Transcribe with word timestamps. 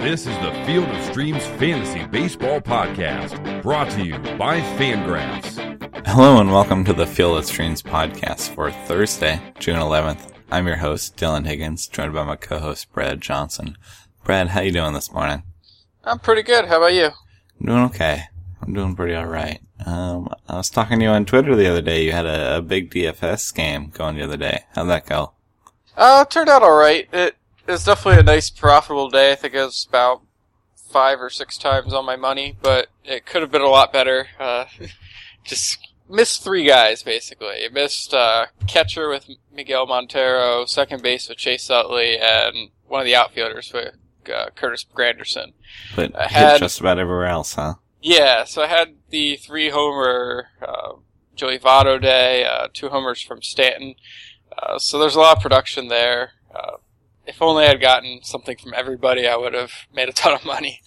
This 0.00 0.26
is 0.26 0.34
the 0.38 0.62
Field 0.64 0.88
of 0.88 1.04
Streams 1.04 1.46
Fantasy 1.46 2.06
Baseball 2.06 2.58
Podcast, 2.58 3.62
brought 3.62 3.90
to 3.90 4.02
you 4.02 4.18
by 4.38 4.60
Fangraphs. 4.78 6.06
Hello 6.06 6.40
and 6.40 6.50
welcome 6.50 6.86
to 6.86 6.94
the 6.94 7.06
Field 7.06 7.36
of 7.36 7.44
Streams 7.44 7.82
podcast 7.82 8.54
for 8.54 8.70
Thursday, 8.70 9.42
June 9.58 9.76
11th. 9.76 10.32
I'm 10.50 10.66
your 10.66 10.76
host, 10.76 11.18
Dylan 11.18 11.46
Higgins, 11.46 11.86
joined 11.86 12.14
by 12.14 12.24
my 12.24 12.36
co-host, 12.36 12.90
Brad 12.94 13.20
Johnson. 13.20 13.76
Brad, 14.24 14.48
how 14.48 14.62
you 14.62 14.72
doing 14.72 14.94
this 14.94 15.12
morning? 15.12 15.42
I'm 16.02 16.18
pretty 16.18 16.44
good. 16.44 16.64
How 16.64 16.78
about 16.78 16.94
you? 16.94 17.10
I'm 17.60 17.66
doing 17.66 17.84
okay. 17.84 18.22
I'm 18.62 18.72
doing 18.72 18.96
pretty 18.96 19.14
alright. 19.14 19.60
Um, 19.84 20.32
I 20.48 20.56
was 20.56 20.70
talking 20.70 20.98
to 21.00 21.04
you 21.04 21.10
on 21.10 21.26
Twitter 21.26 21.54
the 21.54 21.70
other 21.70 21.82
day. 21.82 22.06
You 22.06 22.12
had 22.12 22.24
a, 22.24 22.56
a 22.56 22.62
big 22.62 22.90
DFS 22.90 23.54
game 23.54 23.90
going 23.90 24.16
the 24.16 24.24
other 24.24 24.38
day. 24.38 24.64
How'd 24.74 24.88
that 24.88 25.04
go? 25.04 25.32
Uh, 25.94 26.24
it 26.26 26.30
turned 26.30 26.48
out 26.48 26.62
alright. 26.62 27.06
It 27.12 27.36
was 27.70 27.84
definitely 27.84 28.20
a 28.20 28.24
nice, 28.24 28.50
profitable 28.50 29.10
day. 29.10 29.32
I 29.32 29.34
think 29.34 29.54
it 29.54 29.62
was 29.64 29.86
about 29.88 30.22
five 30.90 31.20
or 31.20 31.30
six 31.30 31.56
times 31.56 31.92
on 31.92 32.04
my 32.04 32.16
money, 32.16 32.56
but 32.62 32.88
it 33.04 33.26
could 33.26 33.42
have 33.42 33.50
been 33.50 33.62
a 33.62 33.68
lot 33.68 33.92
better. 33.92 34.28
Uh, 34.38 34.66
just 35.44 35.78
missed 36.08 36.42
three 36.42 36.64
guys, 36.64 37.02
basically. 37.02 37.68
Missed, 37.72 38.12
uh, 38.12 38.46
catcher 38.66 39.08
with 39.08 39.28
Miguel 39.52 39.86
Montero, 39.86 40.64
second 40.66 41.02
base 41.02 41.28
with 41.28 41.38
Chase 41.38 41.70
Utley, 41.70 42.18
and 42.18 42.70
one 42.88 43.00
of 43.00 43.06
the 43.06 43.14
outfielders 43.14 43.72
with 43.72 43.94
uh, 44.34 44.50
Curtis 44.54 44.84
Granderson. 44.94 45.52
But 45.94 46.14
I 46.16 46.26
had- 46.26 46.58
just 46.58 46.80
about 46.80 46.98
everywhere 46.98 47.26
else, 47.26 47.54
huh? 47.54 47.74
Yeah, 48.02 48.44
so 48.44 48.62
I 48.62 48.66
had 48.66 48.94
the 49.10 49.36
three 49.36 49.68
homer 49.68 50.48
uh, 50.66 50.92
Joey 51.36 51.58
Votto 51.58 52.00
day, 52.00 52.44
uh, 52.44 52.68
two 52.72 52.88
homers 52.88 53.20
from 53.20 53.42
Stanton. 53.42 53.94
Uh, 54.56 54.78
so 54.78 54.98
there's 54.98 55.14
a 55.14 55.20
lot 55.20 55.36
of 55.36 55.42
production 55.42 55.88
there. 55.88 56.32
If 57.30 57.40
only 57.40 57.64
I 57.64 57.68
had 57.68 57.80
gotten 57.80 58.20
something 58.22 58.56
from 58.58 58.74
everybody, 58.76 59.26
I 59.26 59.36
would 59.36 59.54
have 59.54 59.72
made 59.94 60.08
a 60.08 60.12
ton 60.12 60.34
of 60.34 60.44
money. 60.44 60.80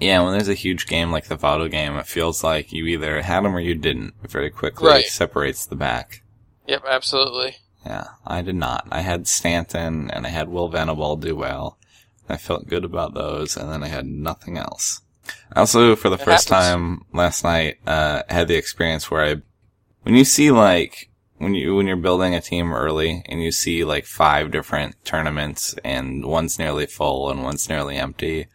Yeah, 0.00 0.20
when 0.22 0.32
there's 0.32 0.48
a 0.48 0.54
huge 0.54 0.86
game 0.86 1.10
like 1.10 1.26
the 1.28 1.36
Votto 1.36 1.70
game, 1.70 1.96
it 1.96 2.06
feels 2.06 2.44
like 2.44 2.72
you 2.72 2.84
either 2.86 3.22
had 3.22 3.44
them 3.44 3.54
or 3.56 3.60
you 3.60 3.74
didn't. 3.74 4.14
It 4.22 4.30
very 4.30 4.50
quickly 4.50 4.88
Right. 4.88 5.04
separates 5.06 5.64
the 5.64 5.76
back. 5.76 6.22
Yep, 6.66 6.84
absolutely. 6.88 7.56
Yeah, 7.86 8.04
I 8.26 8.42
did 8.42 8.56
not. 8.56 8.86
I 8.90 9.00
had 9.00 9.26
Stanton 9.26 10.10
and 10.10 10.26
I 10.26 10.30
had 10.30 10.48
Will 10.48 10.68
Venable 10.68 11.16
do 11.16 11.34
well. 11.34 11.78
I 12.28 12.36
felt 12.36 12.66
good 12.68 12.84
about 12.84 13.14
those, 13.14 13.56
and 13.56 13.70
then 13.72 13.82
I 13.82 13.88
had 13.88 14.06
nothing 14.06 14.58
else. 14.58 15.00
I 15.52 15.60
also, 15.60 15.96
for 15.96 16.10
the 16.10 16.16
It 16.16 16.24
first 16.24 16.48
happens. 16.50 16.66
time 16.68 17.04
last 17.14 17.44
night, 17.44 17.78
uh, 17.86 18.22
had 18.28 18.48
the 18.48 18.56
experience 18.56 19.10
where 19.10 19.24
I, 19.24 19.36
when 20.02 20.14
you 20.14 20.24
see 20.24 20.50
like, 20.50 21.08
when 21.38 21.54
you, 21.54 21.74
when 21.76 21.86
you're 21.86 21.96
building 21.96 22.34
a 22.34 22.40
team 22.40 22.72
early 22.72 23.22
and 23.26 23.42
you 23.42 23.50
see 23.52 23.84
like 23.84 24.04
five 24.04 24.50
different 24.50 24.96
tournaments 25.04 25.74
and 25.84 26.24
one's 26.24 26.58
nearly 26.58 26.86
full 26.86 27.30
and 27.30 27.42
one's 27.42 27.68
nearly 27.68 27.96
empty, 27.96 28.46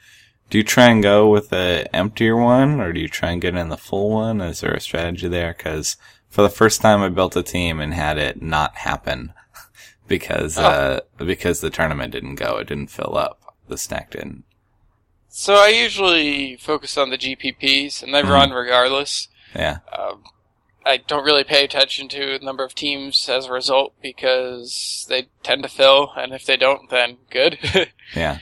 do 0.49 0.57
you 0.57 0.63
try 0.63 0.89
and 0.89 1.01
go 1.01 1.27
with 1.29 1.49
the 1.49 1.87
emptier 1.95 2.35
one 2.35 2.79
or 2.79 2.93
do 2.93 2.99
you 2.99 3.07
try 3.07 3.31
and 3.31 3.41
get 3.41 3.55
in 3.55 3.69
the 3.69 3.77
full 3.77 4.09
one? 4.11 4.41
Is 4.41 4.61
there 4.61 4.73
a 4.73 4.79
strategy 4.79 5.27
there? 5.27 5.53
Cause 5.53 5.97
for 6.29 6.41
the 6.41 6.49
first 6.49 6.81
time 6.81 7.01
I 7.01 7.09
built 7.09 7.35
a 7.35 7.43
team 7.43 7.79
and 7.79 7.93
had 7.93 8.17
it 8.17 8.41
not 8.41 8.75
happen 8.77 9.33
because, 10.07 10.57
Oh. 10.57 10.63
uh, 10.63 10.99
because 11.23 11.61
the 11.61 11.69
tournament 11.69 12.11
didn't 12.11 12.35
go. 12.35 12.57
It 12.57 12.67
didn't 12.67 12.91
fill 12.91 13.17
up. 13.17 13.39
The 13.67 13.77
stack 13.77 14.11
didn't. 14.11 14.43
So 15.29 15.55
I 15.55 15.69
usually 15.69 16.57
focus 16.57 16.97
on 16.97 17.09
the 17.09 17.17
GPPs, 17.17 18.03
and 18.03 18.13
they 18.13 18.21
Mhm. 18.21 18.29
run 18.29 18.51
regardless. 18.51 19.29
Yeah. 19.55 19.79
Um, 19.97 20.23
I 20.85 20.97
don't 20.97 21.23
really 21.25 21.43
pay 21.43 21.63
attention 21.63 22.07
to 22.09 22.37
the 22.39 22.45
number 22.45 22.63
of 22.63 22.75
teams 22.75 23.27
as 23.29 23.45
a 23.45 23.51
result 23.51 23.93
because 24.01 25.05
they 25.09 25.27
tend 25.43 25.63
to 25.63 25.69
fill, 25.69 26.11
and 26.17 26.33
if 26.33 26.45
they 26.45 26.57
don't, 26.57 26.89
then 26.89 27.17
good. 27.29 27.57
Yeah. 28.15 28.39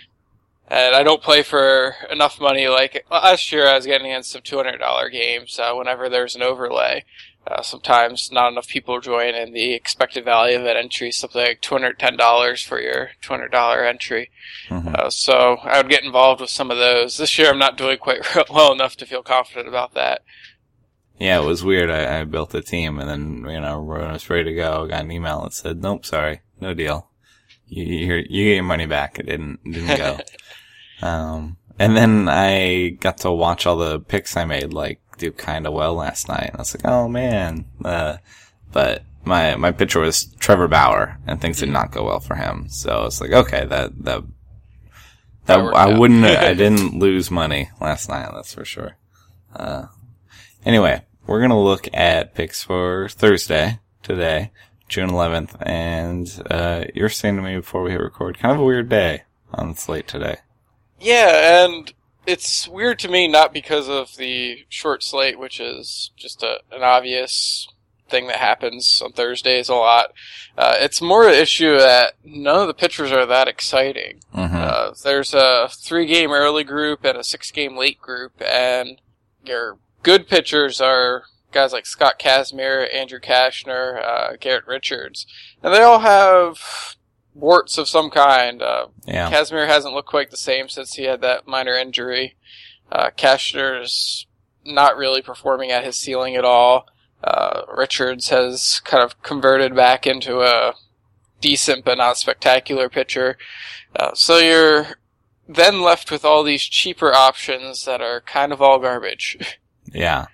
and 0.68 0.96
I 0.96 1.04
don't 1.04 1.22
play 1.24 1.44
for 1.44 1.96
enough 2.10 2.40
money. 2.42 2.68
Like 2.68 3.06
last 3.10 3.52
year, 3.52 3.68
I 3.68 3.76
was 3.76 3.86
getting 3.86 4.12
in 4.12 4.24
some 4.24 4.42
two 4.42 4.58
hundred 4.58 4.78
dollar 4.80 5.10
games 5.10 5.60
uh, 5.60 5.74
whenever 5.74 6.10
there's 6.10 6.36
an 6.36 6.42
overlay. 6.44 7.04
Uh, 7.48 7.62
sometimes 7.64 8.30
not 8.32 8.52
enough 8.52 8.68
people 8.68 9.00
join, 9.02 9.34
and 9.34 9.56
the 9.56 9.74
expected 9.74 10.24
value 10.24 10.58
of 10.58 10.64
that 10.64 10.78
entry 10.78 11.10
is 11.10 11.18
something 11.18 11.42
like 11.42 11.60
two 11.62 11.74
hundred 11.74 11.98
ten 11.98 12.16
dollars 12.16 12.62
for 12.62 12.80
your 12.80 13.12
two 13.22 13.34
hundred 13.34 13.52
dollar 13.52 13.84
entry. 13.84 14.30
hmm 14.68 14.94
Uh, 14.96 15.10
so 15.10 15.58
I 15.64 15.78
would 15.78 15.90
get 15.90 16.04
involved 16.04 16.40
with 16.42 16.50
some 16.52 16.70
of 16.70 16.78
those. 16.78 17.18
This 17.18 17.38
year, 17.40 17.50
I'm 17.50 17.58
not 17.60 17.78
doing 17.78 17.98
quite 17.98 18.20
well 18.50 18.72
enough 18.72 18.96
to 18.98 19.06
feel 19.06 19.24
confident 19.24 19.68
about 19.68 19.94
that. 19.96 20.22
Yeah, 21.22 21.40
it 21.40 21.46
was 21.46 21.64
weird. 21.64 21.92
I, 21.92 22.22
I 22.22 22.24
built 22.24 22.56
a 22.56 22.64
team 22.64 22.98
and 22.98 23.08
then, 23.08 23.46
you 23.48 23.62
know, 23.62 23.80
when 23.84 24.02
I 24.02 24.14
was 24.14 24.28
ready 24.28 24.46
to 24.46 24.56
go, 24.56 24.86
I 24.86 24.88
got 24.88 25.04
an 25.04 25.12
email 25.12 25.44
that 25.44 25.54
said, 25.54 25.80
nope, 25.80 26.04
sorry, 26.04 26.42
no 26.60 26.74
deal. 26.74 27.12
You, 27.68 27.84
you, 27.84 28.16
you 28.28 28.44
get 28.46 28.56
your 28.56 28.64
money 28.64 28.88
back. 28.88 29.20
It 29.20 29.28
didn't, 29.28 29.64
didn't 29.64 29.98
go. 30.00 30.20
um, 31.08 31.58
and 31.78 31.96
then 31.96 32.28
I 32.28 32.98
got 33.00 33.20
to 33.20 33.30
watch 33.30 33.68
all 33.68 33.78
the 33.78 34.00
picks 34.00 34.36
I 34.36 34.46
made, 34.46 34.74
like, 34.74 35.00
do 35.20 35.32
kind 35.32 35.68
of 35.68 35.74
well 35.74 35.94
last 35.94 36.28
night. 36.28 36.48
And 36.48 36.56
I 36.56 36.62
was 36.62 36.74
like, 36.74 36.86
oh 36.86 37.08
man. 37.08 37.66
Uh, 37.86 38.18
but 38.72 39.04
my, 39.24 39.56
my 39.58 39.72
pitcher 39.72 40.00
was 40.00 40.26
Trevor 40.40 40.68
Bauer 40.68 41.20
and 41.28 41.40
things 41.40 41.60
did 41.60 41.70
not 41.70 41.92
go 41.92 42.06
well 42.06 42.20
for 42.20 42.34
him. 42.34 42.68
So 42.68 43.06
it's 43.06 43.22
like, 43.22 43.32
okay, 43.32 43.66
that, 43.66 43.92
that, 44.06 44.24
that, 44.24 44.24
That 45.46 45.60
I 45.60 46.00
wouldn't, 46.00 46.26
I 46.26 46.56
didn't 46.56 46.98
lose 46.98 47.30
money 47.30 47.70
last 47.80 48.10
night, 48.10 48.32
that's 48.34 48.56
for 48.56 48.66
sure. 48.66 48.98
Uh, 49.56 49.86
Anyway, 50.66 51.02
we're 51.32 51.40
gonna 51.40 51.60
look 51.60 51.88
at 51.94 52.36
picks 52.36 52.62
for 52.62 53.08
Thursday, 53.08 53.80
today, 54.04 54.52
June 54.90 55.10
11th, 55.10 55.56
and, 55.62 56.44
uh, 56.52 56.84
you're 56.94 57.08
saying 57.08 57.38
to 57.38 57.42
me 57.42 57.56
before 57.56 57.84
we 57.84 57.92
hit 57.92 58.02
record, 58.02 58.38
kind 58.38 58.54
of 58.54 58.60
a 58.60 58.66
weird 58.66 58.90
day 58.90 59.24
on 59.54 59.70
the 59.70 59.76
slate 59.76 60.10
today. 60.10 60.40
Yeah, 61.00 61.64
and 61.64 61.94
it's 62.28 62.68
weird 62.68 63.00
to 63.00 63.08
me 63.08 63.30
not 63.30 63.54
because 63.54 63.88
of 63.88 64.18
the 64.18 64.66
short 64.68 65.04
slate, 65.04 65.40
which 65.40 65.62
is 65.62 66.12
just 66.18 66.44
a, 66.44 66.60
an 66.70 66.84
obvious 66.84 67.70
thing 68.10 68.28
that 68.28 68.36
happens 68.36 69.02
on 69.02 69.14
Thursdays 69.14 69.70
a 69.70 69.76
lot. 69.76 70.12
Uh, 70.58 70.76
it's 70.80 71.02
more 71.02 71.30
an 71.30 71.34
issue 71.34 71.78
that 71.78 72.16
none 72.26 72.60
of 72.60 72.68
the 72.68 72.74
pitchers 72.74 73.14
are 73.14 73.26
that 73.26 73.48
exciting. 73.48 74.20
Mm-hmm. 74.36 74.54
Uh, 74.54 74.92
there's 75.02 75.34
a 75.34 75.70
three 75.72 76.08
game 76.08 76.32
early 76.32 76.66
group 76.66 77.06
and 77.06 77.18
a 77.18 77.24
six 77.24 77.52
game 77.52 77.78
late 77.78 78.02
group, 78.02 78.34
and 78.42 79.00
your 79.46 79.78
good 80.04 80.28
pitchers 80.28 80.82
are 80.82 81.24
guys 81.52 81.74
like 81.74 81.86
Scott 81.86 82.20
Kazmir, 82.20 82.94
Andrew 82.94 83.20
Cashner, 83.20 84.02
uh, 84.04 84.36
Garrett 84.40 84.68
Richards, 84.68 85.26
and 85.62 85.74
they 85.74 85.82
all 85.82 86.00
have 86.00 86.96
warts 87.34 87.78
of 87.78 87.88
some 87.88 88.10
kind. 88.10 88.62
Uh, 88.62 88.88
yeah. 89.06 89.30
Kazmir 89.32 89.68
hasn't 89.68 89.94
looked 89.94 90.10
quite 90.10 90.32
the 90.32 90.38
same 90.38 90.70
since 90.70 90.94
he 90.94 91.04
had 91.04 91.22
that 91.22 91.48
minor 91.48 91.76
injury. 91.76 92.36
Uh, 92.92 93.10
Cashner's 93.18 94.28
not 94.66 94.98
really 94.98 95.22
performing 95.22 95.72
at 95.72 95.84
his 95.84 95.98
ceiling 95.98 96.36
at 96.36 96.46
all. 96.46 96.88
Uh, 97.24 97.62
Richards 97.76 98.30
has 98.30 98.82
kind 98.84 99.04
of 99.04 99.22
converted 99.22 99.76
back 99.76 100.08
into 100.08 100.42
a 100.42 100.74
decent 101.40 101.86
but 101.86 101.98
not 101.98 102.18
spectacular 102.18 102.90
pitcher. 102.90 103.38
Uh, 103.96 104.14
so 104.14 104.38
you're 104.38 104.88
then 105.48 105.82
left 105.82 106.12
with 106.12 106.24
all 106.24 106.44
these 106.44 106.64
cheaper 106.64 107.14
options 107.14 107.86
that 107.86 108.02
are 108.02 108.22
kind 108.22 108.52
of 108.54 108.62
all 108.62 108.80
garbage. 108.80 109.58
Yeah. 109.94 110.28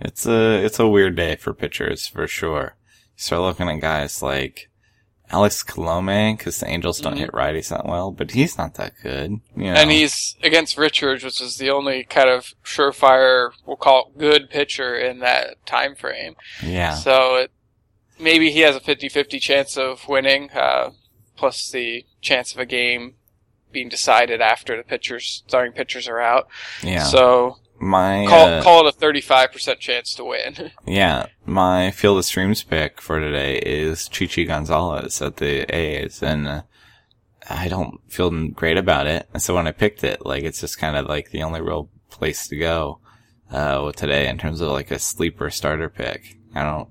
It's 0.00 0.26
a, 0.26 0.64
it's 0.64 0.78
a 0.78 0.88
weird 0.88 1.16
day 1.16 1.36
for 1.36 1.54
pitchers, 1.54 2.06
for 2.06 2.26
sure. 2.26 2.76
You 3.16 3.22
start 3.22 3.42
looking 3.42 3.68
at 3.68 3.80
guys 3.80 4.20
like 4.22 4.68
Alex 5.30 5.62
Colome, 5.62 6.38
cause 6.38 6.58
the 6.60 6.66
Angels 6.68 7.00
don't 7.00 7.14
Mhm. 7.14 7.18
hit 7.20 7.30
righties 7.32 7.68
that 7.70 7.86
well, 7.86 8.10
but 8.10 8.32
he's 8.32 8.58
not 8.58 8.74
that 8.74 8.92
good. 9.02 9.30
You 9.56 9.64
know? 9.64 9.74
And 9.74 9.90
he's 9.90 10.36
against 10.42 10.76
Richards, 10.76 11.24
which 11.24 11.40
is 11.40 11.56
the 11.56 11.70
only 11.70 12.04
kind 12.04 12.28
of 12.28 12.54
surefire, 12.64 13.52
we'll 13.64 13.76
call 13.76 14.08
it 14.14 14.18
good 14.18 14.50
pitcher 14.50 14.94
in 14.98 15.20
that 15.20 15.64
time 15.66 15.94
frame. 15.94 16.36
yeah. 16.62 16.94
So 16.96 17.36
it, 17.36 17.50
maybe 18.18 18.50
he 18.50 18.60
has 18.60 18.76
a 18.76 18.80
50-50 18.80 19.40
chance 19.40 19.76
of 19.78 20.06
winning, 20.08 20.50
uh, 20.50 20.90
plus 21.36 21.70
the 21.70 22.04
chance 22.20 22.52
of 22.52 22.58
a 22.58 22.66
game 22.66 23.14
being 23.70 23.88
decided 23.88 24.40
after 24.42 24.76
the 24.76 24.82
pitchers, 24.82 25.42
starting 25.46 25.72
pitchers 25.72 26.06
are 26.08 26.20
out. 26.20 26.46
Yeah. 26.82 27.04
So 27.04 27.56
my, 27.82 28.26
call, 28.28 28.46
uh, 28.46 28.62
call 28.62 28.86
it 28.86 28.94
a 28.94 28.98
35% 28.98 29.78
chance 29.80 30.14
to 30.14 30.24
win. 30.24 30.70
Yeah, 30.86 31.26
my 31.44 31.90
field 31.90 32.18
of 32.18 32.24
streams 32.24 32.62
pick 32.62 33.00
for 33.00 33.18
today 33.18 33.58
is 33.58 34.08
Chichi 34.08 34.44
Gonzalez 34.44 35.20
at 35.20 35.38
the 35.38 35.62
A's, 35.74 36.22
and 36.22 36.46
uh, 36.46 36.62
I 37.50 37.68
don't 37.68 37.98
feel 38.08 38.30
great 38.48 38.76
about 38.76 39.06
it. 39.06 39.28
And 39.32 39.42
so 39.42 39.54
when 39.54 39.66
I 39.66 39.72
picked 39.72 40.04
it, 40.04 40.24
like 40.24 40.44
it's 40.44 40.60
just 40.60 40.78
kind 40.78 40.96
of 40.96 41.06
like 41.06 41.30
the 41.30 41.42
only 41.42 41.60
real 41.60 41.88
place 42.08 42.46
to 42.48 42.56
go 42.56 43.00
uh, 43.50 43.90
today 43.92 44.28
in 44.28 44.38
terms 44.38 44.60
of 44.60 44.70
like 44.70 44.90
a 44.92 44.98
sleeper 44.98 45.50
starter 45.50 45.88
pick. 45.88 46.36
I 46.54 46.62
don't. 46.62 46.88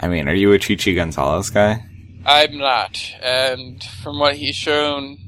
I 0.00 0.08
mean, 0.08 0.28
are 0.28 0.34
you 0.34 0.52
a 0.52 0.58
Chichi 0.58 0.94
Gonzalez 0.94 1.48
guy? 1.48 1.84
I'm 2.26 2.58
not. 2.58 3.00
And 3.22 3.82
from 3.82 4.18
what 4.18 4.36
he's 4.36 4.56
shown 4.56 5.18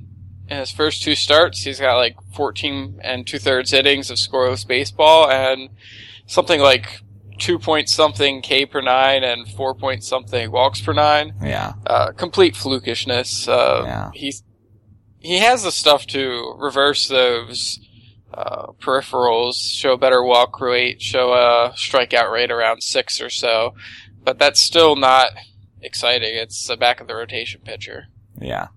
in 0.48 0.58
his 0.58 0.70
first 0.70 1.02
two 1.02 1.14
starts, 1.14 1.62
he's 1.62 1.80
got 1.80 1.96
like 1.96 2.16
14 2.34 3.00
and 3.02 3.26
two 3.26 3.38
thirds 3.38 3.72
innings 3.72 4.10
of 4.10 4.16
scoreless 4.18 4.66
baseball 4.66 5.30
and 5.30 5.70
something 6.26 6.60
like 6.60 7.00
two 7.38 7.58
point 7.58 7.88
something 7.88 8.42
K 8.42 8.64
per 8.66 8.80
nine 8.80 9.24
and 9.24 9.48
four 9.48 9.74
point 9.74 10.04
something 10.04 10.50
walks 10.50 10.80
per 10.80 10.92
nine. 10.92 11.34
Yeah. 11.42 11.72
Uh, 11.86 12.12
complete 12.12 12.54
flukishness. 12.54 13.48
Uh, 13.48 13.84
Yeah. 13.84 14.10
he's, 14.14 14.42
he 15.18 15.38
has 15.38 15.62
the 15.64 15.72
stuff 15.72 16.06
to 16.08 16.54
reverse 16.58 17.08
those 17.08 17.80
uh, 18.32 18.72
peripherals, 18.80 19.54
show 19.70 19.92
a 19.92 19.98
better 19.98 20.22
walk 20.22 20.60
rate, 20.60 21.00
show 21.00 21.32
a 21.32 21.72
strikeout 21.76 22.30
rate 22.32 22.50
around 22.50 22.82
six 22.82 23.20
or 23.20 23.30
so, 23.30 23.74
but 24.22 24.38
that's 24.38 24.60
still 24.60 24.96
not 24.96 25.28
exciting. 25.80 26.34
It's 26.36 26.66
the 26.66 26.76
back 26.76 27.00
of 27.00 27.06
the 27.08 27.14
rotation 27.14 27.60
pitcher. 27.64 28.06
Yeah. 28.40 28.68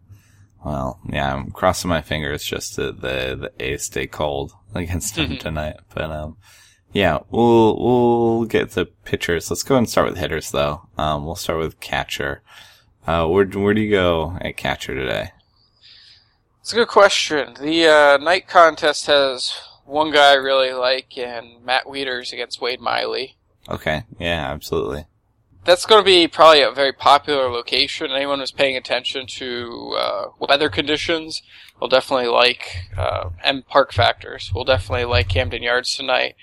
Well, 0.67 0.99
yeah, 1.07 1.33
I'm 1.33 1.51
crossing 1.51 1.87
my 1.87 2.01
fingers 2.01 2.43
just 2.43 2.75
that 2.75 2.99
the 2.99 3.37
the 3.39 3.65
A's 3.65 3.83
stay 3.83 4.05
cold 4.05 4.51
against 4.75 5.17
him 5.17 5.37
tonight. 5.37 5.77
But 5.95 6.11
um, 6.11 6.35
yeah, 6.91 7.19
we'll 7.29 7.77
we'll 7.79 8.43
get 8.43 8.71
the 8.71 8.85
pitchers. 8.85 9.49
Let's 9.49 9.63
go 9.63 9.75
ahead 9.75 9.83
and 9.83 9.89
start 9.89 10.09
with 10.09 10.17
hitters 10.17 10.51
though. 10.51 10.89
Um, 10.97 11.25
we'll 11.25 11.35
start 11.35 11.59
with 11.59 11.79
catcher. 11.79 12.41
Uh, 13.05 13.27
where 13.27 13.45
where 13.45 13.73
do 13.73 13.79
you 13.79 13.91
go 13.91 14.37
at 14.41 14.57
catcher 14.57 14.93
today? 14.93 15.31
It's 16.59 16.73
a 16.73 16.75
good 16.75 16.89
question. 16.89 17.53
The 17.61 17.87
uh, 17.87 18.17
night 18.17 18.49
contest 18.49 19.07
has 19.07 19.57
one 19.85 20.11
guy 20.11 20.31
I 20.31 20.35
really 20.35 20.73
like, 20.73 21.17
and 21.17 21.63
Matt 21.63 21.85
Wieters 21.85 22.33
against 22.33 22.59
Wade 22.59 22.81
Miley. 22.81 23.37
Okay, 23.69 24.03
yeah, 24.19 24.51
absolutely. 24.51 25.05
That's 25.65 25.85
going 25.85 26.01
to 26.01 26.05
be 26.05 26.27
probably 26.27 26.61
a 26.61 26.71
very 26.71 26.93
popular 26.93 27.49
location. 27.49 28.11
Anyone 28.11 28.39
who's 28.39 28.51
paying 28.51 28.77
attention 28.77 29.27
to 29.27 29.95
uh, 29.99 30.25
weather 30.39 30.69
conditions 30.69 31.41
will 31.79 31.89
definitely 31.89 32.27
like, 32.29 32.89
uh, 32.97 33.29
and 33.43 33.67
park 33.67 33.91
factors 33.91 34.51
will 34.53 34.63
definitely 34.63 35.05
like 35.05 35.27
Camden 35.27 35.61
Yards 35.63 35.95
tonight. 35.95 36.35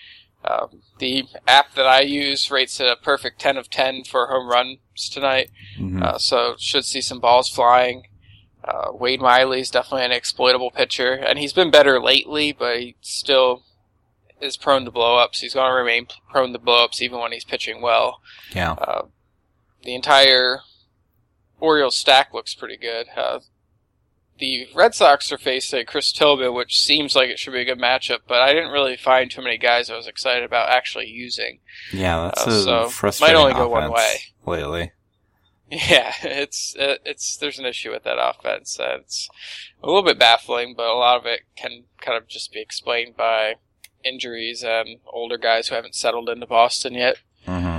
Um, 0.45 0.83
the 0.99 1.25
app 1.49 1.75
that 1.75 1.87
I 1.87 2.03
use 2.03 2.51
rates 2.51 2.79
it 2.79 2.87
a 2.87 2.97
perfect 2.97 3.41
10 3.41 3.57
of 3.57 3.71
10 3.71 4.05
for 4.05 4.27
home 4.27 4.47
runs 4.47 4.79
tonight, 5.11 5.51
Mhm. 5.79 6.03
uh, 6.03 6.19
so 6.19 6.55
should 6.59 6.85
see 6.85 7.01
some 7.01 7.19
balls 7.19 7.49
flying. 7.49 8.09
Uh, 8.63 8.91
Wade 8.93 9.23
Miley 9.23 9.61
is 9.61 9.71
definitely 9.71 10.05
an 10.05 10.13
exploitable 10.13 10.71
pitcher, 10.71 11.15
and 11.15 11.39
he's 11.39 11.55
been 11.55 11.71
better 11.71 11.99
lately, 12.01 12.53
but 12.53 12.79
he 12.79 12.97
still 13.01 13.63
is 14.45 14.57
prone 14.57 14.85
to 14.85 14.91
blowups. 14.91 15.41
He's 15.41 15.55
going 15.55 15.71
to 15.71 15.75
remain 15.75 16.07
prone 16.31 16.53
to 16.53 16.59
blowups 16.59 17.01
even 17.01 17.19
when 17.19 17.33
he's 17.33 17.45
pitching 17.45 17.81
well. 17.81 18.21
yeah, 18.55 18.73
Uh, 18.73 19.03
the 19.83 19.95
entire 19.95 20.61
Orioles 21.61 21.97
stack 21.97 22.33
looks 22.33 22.55
pretty 22.55 22.77
good. 22.77 23.07
Uh, 23.17 23.41
the 24.39 24.67
Red 24.75 24.95
Sox 24.95 25.31
are 25.31 25.39
facing 25.39 25.87
Chris 25.87 26.13
Tillman, 26.13 26.55
which 26.55 26.81
seems 26.81 27.15
like 27.15 27.29
it 27.29 27.39
should 27.39 27.53
be 27.53 27.61
a 27.61 27.65
good 27.65 27.79
matchup, 27.79 28.21
but 28.27 28.41
I 28.41 28.53
didn't 28.53 28.73
really 28.73 28.97
find 28.97 29.31
too 29.31 29.43
many 29.43 29.59
guys 29.59 29.89
I 29.89 29.97
was 29.97 30.09
excited 30.09 30.43
about 30.43 30.71
actually 30.71 31.07
using. 31.07 31.61
yeah. 31.93 32.25
That's 32.35 32.47
uh, 32.47 32.51
a 32.51 32.63
so, 32.63 32.89
frustrating 32.89 33.37
might 33.37 33.41
only 33.41 33.55
go 33.55 33.69
one 33.69 33.91
way 33.93 34.17
lately. 34.45 34.93
Yeah, 35.71 36.13
it's 36.23 36.75
it, 36.79 37.01
it's 37.05 37.37
there's 37.37 37.59
an 37.59 37.65
issue 37.67 37.91
with 37.91 38.05
that 38.05 38.19
offense. 38.19 38.77
It's 38.81 39.29
a 39.83 39.87
little 39.87 40.03
bit 40.03 40.19
baffling, 40.19 40.75
but 40.77 40.87
a 40.87 40.95
lot 40.95 41.19
of 41.19 41.27
it 41.27 41.41
can 41.57 41.85
kind 42.01 42.19
of 42.19 42.29
just 42.29 42.53
be 42.53 42.61
explained 42.61 43.17
by 43.17 43.55
injuries 44.05 44.63
and 44.63 44.99
older 45.07 45.39
guys 45.39 45.69
who 45.69 45.75
haven't 45.75 45.95
settled 45.95 46.29
into 46.29 46.47
Boston 46.47 46.95
yet. 46.95 47.17
hmm 47.47 47.79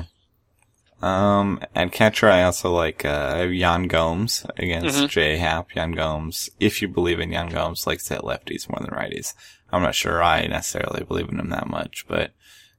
Um, 1.01 1.60
at 1.75 1.92
catcher, 1.92 2.30
I 2.30 2.44
also 2.44 2.72
like 2.74 3.04
uh, 3.06 3.48
Yan 3.51 3.83
Gomes 3.88 4.45
against 4.57 4.98
Mhm. 4.98 5.10
J 5.10 5.38
Happ. 5.38 5.75
Yan 5.75 5.92
Gomes, 5.92 6.50
if 6.60 6.81
you 6.81 6.88
believe 6.88 7.19
in 7.19 7.31
Yan 7.31 7.50
Gomes, 7.50 7.86
likes 7.86 8.06
to 8.06 8.16
hit 8.16 8.24
lefties 8.24 8.69
more 8.69 8.80
than 8.80 8.92
righties. 8.98 9.33
I'm 9.72 9.81
not 9.81 9.94
sure 9.95 10.24
I 10.24 10.48
necessarily 10.48 11.04
believe 11.04 11.30
in 11.30 11.39
him 11.39 11.50
that 11.50 11.68
much, 11.68 12.06
but 12.07 12.31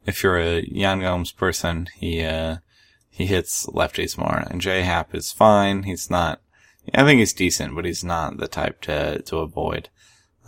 if 0.07 0.23
you're 0.23 0.39
a 0.39 0.63
Yan 0.63 1.01
Gomes 1.01 1.31
person, 1.31 1.89
he 1.97 2.23
uh, 2.25 2.57
he 3.11 3.27
hits 3.27 3.67
lefties 3.67 4.17
more. 4.19 4.45
And 4.51 4.61
J 4.61 4.83
Happ 4.83 5.15
is 5.15 5.31
fine. 5.33 5.83
He's 5.85 6.11
not. 6.11 6.41
I 6.95 7.05
think 7.05 7.19
he's 7.19 7.33
decent, 7.33 7.75
but 7.75 7.85
he's 7.85 8.03
not 8.05 8.39
the 8.39 8.49
type 8.49 8.81
to 8.83 9.21
to 9.23 9.39
avoid. 9.39 9.89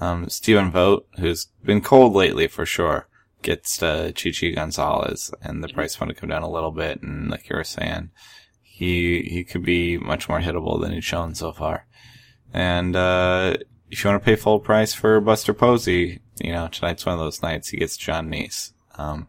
Um, 0.00 0.28
Stephen 0.28 0.70
Vogt, 0.70 1.06
who's 1.18 1.48
been 1.64 1.80
cold 1.80 2.14
lately 2.14 2.46
for 2.46 2.64
sure, 2.64 3.08
gets 3.42 3.82
uh, 3.82 4.12
Chichi 4.14 4.52
Gonzalez, 4.52 5.32
and 5.42 5.62
the 5.62 5.68
price 5.68 6.00
want 6.00 6.10
to 6.10 6.18
come 6.18 6.28
down 6.28 6.42
a 6.42 6.50
little 6.50 6.70
bit. 6.70 7.02
And 7.02 7.30
like 7.30 7.48
you 7.48 7.56
were 7.56 7.64
saying, 7.64 8.10
he 8.62 9.22
he 9.22 9.44
could 9.44 9.64
be 9.64 9.98
much 9.98 10.28
more 10.28 10.40
hittable 10.40 10.80
than 10.80 10.92
he's 10.92 11.04
shown 11.04 11.34
so 11.34 11.52
far. 11.52 11.86
And 12.52 12.96
uh, 12.96 13.56
if 13.90 14.02
you 14.02 14.10
want 14.10 14.22
to 14.22 14.24
pay 14.24 14.36
full 14.36 14.60
price 14.60 14.94
for 14.94 15.20
Buster 15.20 15.54
Posey, 15.54 16.20
you 16.40 16.52
know 16.52 16.68
tonight's 16.68 17.04
one 17.04 17.14
of 17.14 17.20
those 17.20 17.42
nights. 17.42 17.68
He 17.68 17.76
gets 17.76 17.96
Jon 17.96 18.30
Niese. 18.30 18.72
Um, 18.96 19.28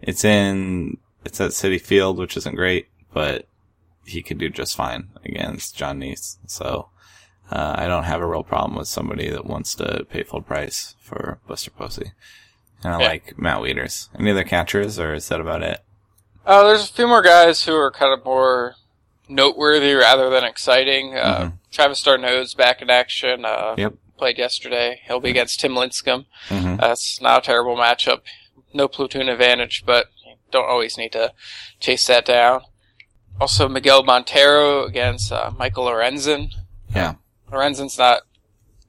it's 0.00 0.24
in 0.24 0.98
it's 1.24 1.40
at 1.40 1.50
Citi 1.52 1.80
Field, 1.80 2.18
which 2.18 2.36
isn't 2.36 2.56
great, 2.56 2.88
but 3.12 3.46
he 4.04 4.22
could 4.22 4.38
do 4.38 4.48
just 4.48 4.76
fine 4.76 5.08
against 5.24 5.76
Jon 5.76 6.00
Niese. 6.00 6.36
So. 6.46 6.88
Uh, 7.50 7.74
I 7.76 7.86
don't 7.88 8.04
have 8.04 8.20
a 8.20 8.26
real 8.26 8.44
problem 8.44 8.78
with 8.78 8.88
somebody 8.88 9.28
that 9.30 9.44
wants 9.46 9.74
to 9.76 10.04
pay 10.08 10.22
full 10.22 10.40
price 10.42 10.94
for 11.00 11.38
Buster 11.48 11.70
Posey. 11.70 12.12
And 12.84 12.94
I 12.94 13.00
Yeah. 13.00 13.08
like 13.08 13.38
Matt 13.38 13.58
Wieters. 13.58 14.08
Any 14.18 14.30
other 14.30 14.44
catchers, 14.44 14.98
or 14.98 15.12
is 15.14 15.28
that 15.28 15.40
about 15.40 15.62
it? 15.62 15.80
Uh, 16.46 16.62
there's 16.64 16.88
a 16.88 16.92
few 16.92 17.06
more 17.06 17.22
guys 17.22 17.64
who 17.64 17.74
are 17.76 17.90
kind 17.90 18.12
of 18.12 18.24
more 18.24 18.74
noteworthy 19.28 19.92
rather 19.94 20.30
than 20.30 20.44
exciting. 20.44 21.16
Uh, 21.16 21.40
Mhm. 21.40 21.52
Travis 21.70 22.02
d'Arnaud's 22.02 22.54
back 22.54 22.80
in 22.82 22.90
action. 22.90 23.44
Uh, 23.44 23.74
Yep. 23.76 23.94
Played 24.16 24.38
yesterday. 24.38 25.00
He'll 25.06 25.20
be 25.20 25.30
against 25.30 25.60
Tim 25.60 25.72
Lincecum. 25.74 26.26
hmm 26.48 26.76
That's 26.76 27.20
not 27.20 27.38
a 27.38 27.46
terrible 27.46 27.76
matchup. 27.76 28.20
No 28.72 28.86
platoon 28.86 29.28
advantage, 29.28 29.84
but 29.86 30.08
you 30.26 30.34
don't 30.50 30.68
always 30.68 30.98
need 30.98 31.12
to 31.12 31.32
chase 31.80 32.06
that 32.06 32.26
down. 32.26 32.62
Also, 33.40 33.66
Miguel 33.68 34.02
Montero 34.02 34.84
against 34.84 35.32
uh, 35.32 35.50
Michael 35.56 35.86
Lorenzen. 35.86 36.50
Yeah. 36.94 37.14
Lorenzen's 37.50 37.98
not 37.98 38.22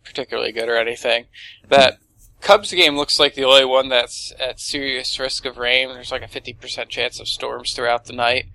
particularly 0.03 0.51
good 0.51 0.69
or 0.69 0.77
anything. 0.77 1.25
That 1.69 1.97
Cubs 2.41 2.71
game 2.71 2.97
looks 2.97 3.19
like 3.19 3.35
the 3.35 3.43
only 3.43 3.65
one 3.65 3.89
that's 3.89 4.33
at 4.39 4.59
serious 4.59 5.19
risk 5.19 5.45
of 5.45 5.57
rain. 5.57 5.89
There's 5.89 6.11
like 6.11 6.23
a 6.23 6.27
50% 6.27 6.89
chance 6.89 7.19
of 7.19 7.27
storms 7.27 7.73
throughout 7.73 8.05
the 8.05 8.13
night. 8.13 8.45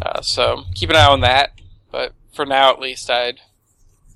Uh, 0.00 0.20
so 0.20 0.64
keep 0.74 0.90
an 0.90 0.96
eye 0.96 1.06
on 1.06 1.20
that. 1.20 1.52
But 1.90 2.12
for 2.32 2.46
now, 2.46 2.70
at 2.70 2.80
least, 2.80 3.10
I'd 3.10 3.40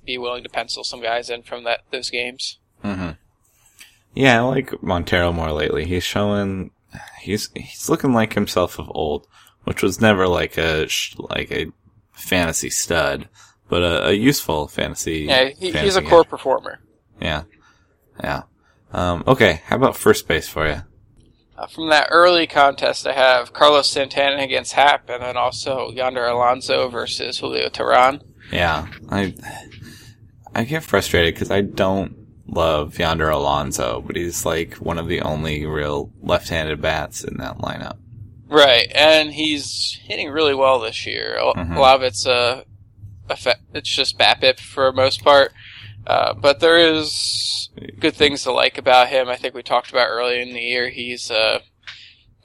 be 0.05 0.17
willing 0.17 0.43
to 0.43 0.49
pencil 0.49 0.83
some 0.83 1.01
guys 1.01 1.29
in 1.29 1.43
from 1.43 1.65
that 1.65 1.81
those 1.91 2.09
games. 2.09 2.57
Mm-hmm. 2.83 3.11
Yeah, 4.15 4.39
I 4.39 4.41
like 4.41 4.81
Montero 4.81 5.31
more 5.31 5.51
lately. 5.51 5.85
He's 5.85 6.03
showing, 6.03 6.71
he's, 7.21 7.49
he's 7.55 7.89
looking 7.89 8.13
like 8.13 8.33
himself 8.33 8.79
of 8.79 8.89
old, 8.93 9.27
which 9.65 9.83
was 9.83 10.01
never 10.01 10.27
like 10.27 10.57
a, 10.57 10.87
like 11.17 11.51
a 11.51 11.67
fantasy 12.11 12.69
stud, 12.69 13.29
but 13.69 13.81
a, 13.81 14.07
a 14.09 14.11
useful 14.13 14.67
fantasy. 14.67 15.25
Yeah, 15.29 15.45
he, 15.49 15.67
he's 15.67 15.73
fantasy 15.73 15.99
a 16.05 16.09
core 16.09 16.23
guy. 16.23 16.29
performer. 16.29 16.79
Yeah. 17.21 17.43
Yeah. 18.23 18.43
Um, 18.91 19.23
okay. 19.27 19.61
How 19.65 19.75
about 19.77 19.95
first 19.95 20.27
base 20.27 20.47
for 20.47 20.67
you? 20.67 20.81
Uh, 21.57 21.67
from 21.67 21.89
that 21.89 22.07
early 22.11 22.47
contest, 22.47 23.05
I 23.05 23.13
have 23.13 23.53
Carlos 23.53 23.89
Santana 23.89 24.41
against 24.41 24.73
Happ, 24.73 25.09
and 25.09 25.21
then 25.21 25.35
also 25.37 25.91
Yonder 25.91 26.25
Alonso 26.25 26.87
versus 26.89 27.37
Julio 27.39 27.69
Teheran. 27.69 28.21
Yeah, 28.51 28.87
I 29.09 29.35
I 30.55 30.63
get 30.63 30.83
frustrated 30.83 31.35
because 31.35 31.51
I 31.51 31.61
don't 31.61 32.15
love 32.47 32.97
Yonder 32.97 33.29
Alonso, 33.29 34.01
but 34.01 34.15
he's 34.15 34.45
like 34.45 34.75
one 34.75 34.97
of 34.97 35.07
the 35.07 35.21
only 35.21 35.65
real 35.65 36.11
left-handed 36.21 36.81
bats 36.81 37.23
in 37.23 37.37
that 37.37 37.57
lineup. 37.59 37.97
Right, 38.47 38.89
and 38.95 39.31
he's 39.31 39.99
hitting 40.03 40.29
really 40.31 40.55
well 40.55 40.79
this 40.79 41.05
year. 41.05 41.35
A, 41.37 41.53
Mhm. 41.53 41.75
a 41.75 41.79
lot 41.79 41.97
of 41.97 42.03
it's 42.03 42.25
uh, 42.25 42.63
effect, 43.29 43.61
it's 43.73 43.89
just 43.89 44.17
BABIP 44.17 44.59
for 44.59 44.85
the 44.91 44.95
most 44.95 45.23
part, 45.23 45.51
uh, 46.07 46.33
but 46.33 46.59
there 46.59 46.77
is 46.77 47.69
good 47.99 48.15
things 48.15 48.43
to 48.43 48.51
like 48.51 48.77
about 48.77 49.09
him. 49.09 49.27
I 49.29 49.35
think 49.35 49.53
we 49.53 49.63
talked 49.63 49.91
about 49.91 50.07
earlier 50.09 50.41
in 50.41 50.53
the 50.53 50.59
year. 50.61 50.89
He's 50.89 51.29
uh, 51.31 51.59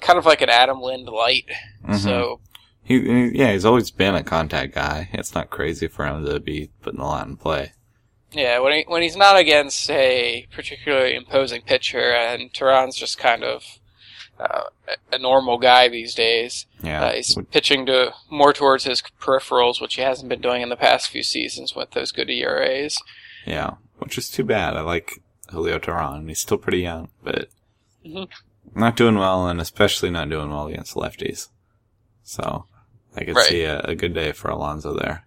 kind 0.00 0.18
of 0.18 0.26
like 0.26 0.40
an 0.42 0.50
Adam 0.50 0.80
Lind 0.80 1.06
light. 1.08 1.46
Mhm. 1.86 1.96
So 1.98 2.40
He, 2.82 3.00
he- 3.00 3.38
yeah, 3.38 3.52
he's 3.52 3.64
always 3.64 3.90
been 3.90 4.14
a 4.14 4.22
contact 4.22 4.74
guy. 4.74 5.08
It's 5.12 5.34
not 5.34 5.50
crazy 5.50 5.88
for 5.88 6.06
him 6.06 6.24
to 6.26 6.40
be 6.40 6.70
putting 6.82 7.00
a 7.00 7.06
lot 7.06 7.26
in 7.26 7.36
play. 7.36 7.72
yeah, 8.32 8.58
when 8.58 8.72
he, 8.72 8.84
when 8.88 9.00
he's 9.02 9.16
not 9.16 9.36
against 9.38 9.88
a 9.90 10.46
particularly 10.52 11.14
imposing 11.14 11.62
pitcher, 11.62 12.12
and 12.12 12.52
Teheran's 12.52 12.96
just 12.96 13.16
kind 13.16 13.42
of 13.44 13.62
uh, 14.38 14.64
a- 15.12 15.18
normal 15.18 15.58
guy 15.58 15.88
these 15.88 16.14
days. 16.14 16.66
Yeah, 16.82 17.04
Uh, 17.04 17.12
he's 17.12 17.36
pitching 17.50 17.86
to 17.86 18.12
more 18.30 18.52
towards 18.52 18.84
his 18.84 19.02
peripherals, 19.20 19.80
which 19.80 19.94
he 19.94 20.02
hasn't 20.02 20.28
been 20.28 20.40
doing 20.40 20.60
in 20.62 20.68
the 20.68 20.76
past 20.76 21.08
few 21.08 21.22
seasons 21.22 21.74
with 21.74 21.92
those 21.92 22.10
good 22.12 22.28
ERAs. 22.30 22.98
yeah, 23.46 23.74
which 23.98 24.18
is 24.18 24.28
too 24.30 24.44
bad. 24.44 24.76
I 24.76 24.80
like 24.80 25.20
Julio 25.50 25.78
Teheran. 25.78 26.28
He's 26.28 26.40
still 26.40 26.58
pretty 26.58 26.80
young, 26.80 27.10
but 27.22 27.48
Mhm. 28.04 28.28
not 28.74 28.96
doing 28.96 29.16
well, 29.16 29.46
and 29.46 29.60
especially 29.60 30.10
not 30.10 30.28
doing 30.30 30.50
well 30.50 30.66
against 30.66 30.94
lefties. 30.94 31.48
So 32.22 32.66
I 33.16 33.24
could 33.24 33.36
Right. 33.36 33.44
see 33.46 33.62
a, 33.62 33.80
a 33.80 33.94
good 33.94 34.14
day 34.14 34.32
for 34.32 34.50
Alonso 34.50 34.94
there. 34.98 35.26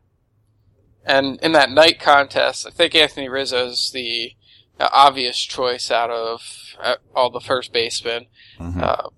And 1.06 1.40
in 1.42 1.54
that 1.54 1.72
night 1.72 2.00
contest, 2.00 2.68
I 2.68 2.72
think 2.72 2.94
Anthony 2.94 3.30
Rizzo's 3.30 3.92
the 3.92 4.34
obvious 4.80 5.40
choice 5.40 5.90
out 5.92 6.10
of 6.10 6.42
uh, 6.82 6.96
all 7.16 7.30
the 7.30 7.40
first 7.40 7.74
basemen. 7.74 8.28
Mhm. 8.60 8.82
Uh, 8.82 9.10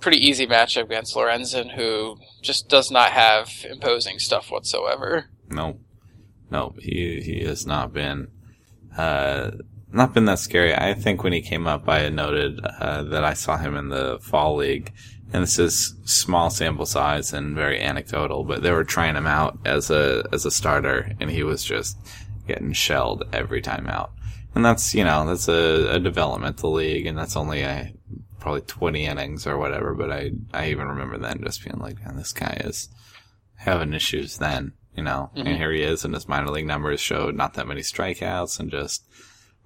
pretty 0.00 0.18
easy 0.18 0.46
matchup 0.46 0.84
against 0.84 1.14
Lorenzen, 1.16 1.74
who 1.74 2.18
just 2.42 2.68
does 2.68 2.90
not 2.90 3.10
have 3.10 3.50
imposing 3.68 4.18
stuff 4.18 4.50
whatsoever. 4.50 5.30
No, 5.48 5.78
no, 6.50 6.74
he 6.80 7.20
he 7.22 7.44
has 7.44 7.66
not 7.66 7.92
been. 7.92 8.28
uh, 8.96 9.50
not 9.90 10.12
been 10.12 10.24
that 10.24 10.38
scary. 10.40 10.74
I 10.74 10.92
think 10.94 11.22
when 11.22 11.32
he 11.32 11.40
came 11.40 11.66
up, 11.68 11.88
I 11.88 12.08
noted 12.08 12.58
uh, 12.64 13.02
that 13.04 13.24
I 13.24 13.32
saw 13.34 13.56
him 13.56 13.76
in 13.76 13.88
the 13.90 14.18
fall 14.20 14.56
league, 14.56 14.92
and 15.32 15.42
this 15.44 15.56
is 15.58 15.94
small 16.04 16.50
sample 16.50 16.84
size 16.86 17.32
and 17.32 17.54
very 17.54 17.80
anecdotal, 17.80 18.42
but 18.44 18.62
they 18.62 18.72
were 18.72 18.82
trying 18.84 19.14
him 19.14 19.26
out 19.28 19.56
as 19.64 19.90
a 19.90 20.24
as 20.32 20.44
a 20.44 20.50
starter, 20.50 21.12
and 21.20 21.30
he 21.30 21.42
was 21.44 21.62
just 21.64 21.96
getting 22.48 22.72
shelled 22.72 23.22
every 23.32 23.62
time 23.62 23.86
out. 23.88 24.10
And 24.54 24.64
that's 24.64 24.94
you 24.94 25.04
know 25.04 25.26
that's 25.26 25.48
a, 25.48 25.94
a 25.94 25.98
developmental 26.00 26.72
league, 26.72 27.06
and 27.06 27.18
that's 27.18 27.36
only 27.36 27.62
a 27.62 27.92
probably 28.38 28.60
20 28.60 29.06
innings 29.06 29.46
or 29.46 29.56
whatever. 29.58 29.94
But 29.94 30.10
I 30.12 30.30
I 30.52 30.68
even 30.70 30.86
remember 30.88 31.18
then 31.18 31.42
just 31.42 31.64
being 31.64 31.78
like, 31.78 32.04
man, 32.04 32.16
this 32.16 32.32
guy 32.32 32.60
is 32.64 32.88
having 33.56 33.94
issues 33.94 34.38
then, 34.38 34.72
you 34.96 35.02
know. 35.02 35.30
Mhm. 35.36 35.46
And 35.46 35.56
here 35.56 35.72
he 35.72 35.82
is, 35.82 36.04
and 36.04 36.14
his 36.14 36.28
minor 36.28 36.50
league 36.50 36.66
numbers 36.66 37.00
showed 37.00 37.34
not 37.36 37.54
that 37.54 37.66
many 37.66 37.80
strikeouts 37.80 38.60
and 38.60 38.70
just 38.70 39.04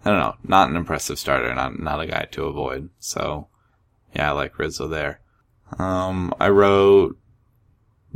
I 0.04 0.10
don't 0.10 0.20
know, 0.20 0.36
not 0.44 0.70
an 0.70 0.76
impressive 0.76 1.18
starter, 1.18 1.54
not 1.54 1.78
not 1.78 2.00
a 2.00 2.06
guy 2.06 2.26
to 2.32 2.44
avoid. 2.44 2.88
So 2.98 3.48
yeah, 4.14 4.30
I 4.30 4.32
like 4.32 4.58
Rizzo 4.58 4.88
there. 4.88 5.20
Um, 5.78 6.32
I 6.40 6.48
wrote 6.48 7.18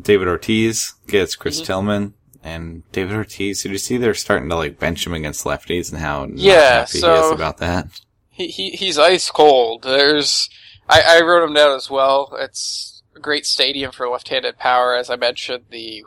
David 0.00 0.26
Ortiz 0.28 0.94
gets 1.06 1.36
Chris 1.36 1.60
Mhm. 1.60 1.66
Tillman. 1.66 2.14
And 2.44 2.82
David 2.92 3.16
Ortiz, 3.16 3.62
did 3.62 3.72
you 3.72 3.78
see 3.78 3.96
they're 3.96 4.14
starting 4.14 4.48
to 4.48 4.56
like 4.56 4.78
bench 4.78 5.06
him 5.06 5.14
against 5.14 5.44
lefties 5.44 5.92
and 5.92 6.00
how 6.00 6.26
Yeah, 6.34 6.84
so- 6.84 7.26
is 7.26 7.30
about 7.32 7.58
that? 7.58 7.86
He, 8.34 8.48
he 8.48 8.70
he's 8.70 8.98
ice 8.98 9.30
cold. 9.30 9.82
There's 9.82 10.48
I, 10.88 11.02
I 11.06 11.20
wrote 11.20 11.46
him 11.46 11.54
down 11.54 11.76
as 11.76 11.90
well. 11.90 12.34
It's 12.40 13.02
a 13.14 13.20
great 13.20 13.44
stadium 13.46 13.92
for 13.92 14.08
left-handed 14.08 14.58
power. 14.58 14.94
As 14.94 15.10
I 15.10 15.16
mentioned, 15.16 15.64
the 15.70 16.02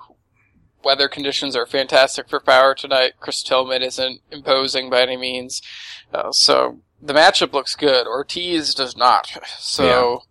weather 0.83 1.07
conditions 1.07 1.55
are 1.55 1.65
fantastic 1.67 2.27
for 2.27 2.39
power 2.39 2.73
tonight. 2.75 3.13
Chris 3.19 3.43
Tillman 3.43 3.83
isn't 3.83 4.21
imposing 4.31 4.89
by 4.89 5.01
any 5.03 5.17
means, 5.17 5.61
uh, 6.13 6.31
so 6.31 6.79
the 7.01 7.13
matchup 7.13 7.53
looks 7.53 7.75
good. 7.75 8.07
Ortiz 8.07 8.73
does 8.73 8.97
not. 8.97 9.31
So 9.59 10.23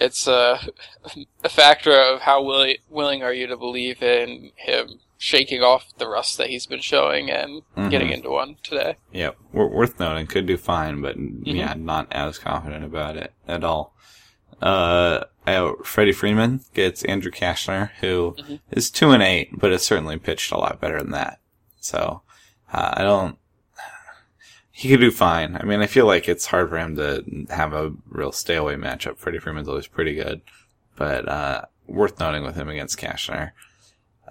it's 0.00 0.26
a 0.26 0.58
a 1.44 1.48
factor 1.48 1.92
of 1.98 2.22
how 2.22 2.42
willi- 2.42 2.80
willing 2.90 3.22
are 3.22 3.32
you 3.32 3.46
to 3.46 3.56
believe 3.56 4.02
in 4.02 4.50
him 4.56 5.00
shaking 5.20 5.62
off 5.62 5.92
the 5.98 6.06
rust 6.08 6.38
that 6.38 6.48
he's 6.48 6.64
been 6.66 6.80
showing 6.80 7.28
and 7.30 7.62
Mhm. 7.76 7.90
getting 7.90 8.10
into 8.10 8.30
one 8.30 8.56
today. 8.62 8.96
Yep, 9.12 9.36
w- 9.52 9.70
worth 9.74 9.98
noting. 9.98 10.26
Could 10.28 10.46
do 10.46 10.56
fine, 10.56 11.00
but 11.02 11.18
Mm-hmm. 11.18 11.44
yeah, 11.56 11.74
not 11.76 12.06
as 12.12 12.38
confident 12.38 12.84
about 12.84 13.16
it 13.16 13.32
at 13.48 13.64
all. 13.64 13.94
Uh, 14.62 15.24
I- 15.46 15.72
Freddie 15.84 16.12
Freeman 16.12 16.60
gets 16.74 17.04
Andrew 17.04 17.30
Cashner, 17.32 17.90
who 18.00 18.36
is 18.70 18.90
Mhm. 18.90 18.94
two 18.94 19.10
and 19.10 19.22
eight, 19.22 19.50
but 19.58 19.72
has 19.72 19.84
certainly 19.84 20.18
pitched 20.18 20.52
a 20.52 20.56
lot 20.58 20.80
better 20.80 20.98
than 21.02 21.10
that. 21.12 21.40
So 21.80 22.22
uh, 22.72 22.94
I 22.98 23.02
don't. 23.02 23.38
He 24.70 24.88
could 24.88 25.00
do 25.00 25.10
fine. 25.10 25.56
I 25.56 25.64
mean, 25.64 25.80
I 25.80 25.86
feel 25.86 26.06
like 26.06 26.28
it's 26.28 26.46
hard 26.46 26.68
for 26.68 26.78
him 26.78 26.94
to 26.96 27.24
have 27.50 27.72
a 27.72 27.92
real 28.08 28.30
stay 28.30 28.54
away 28.54 28.74
matchup. 28.76 29.18
Freddie 29.18 29.40
Freeman's 29.40 29.68
always 29.68 29.88
pretty 29.88 30.14
good, 30.14 30.40
but 30.96 31.28
uh, 31.28 31.62
worth 31.88 32.20
noting 32.20 32.44
with 32.44 32.54
him 32.54 32.68
against 32.68 32.98
Cashner. 32.98 33.50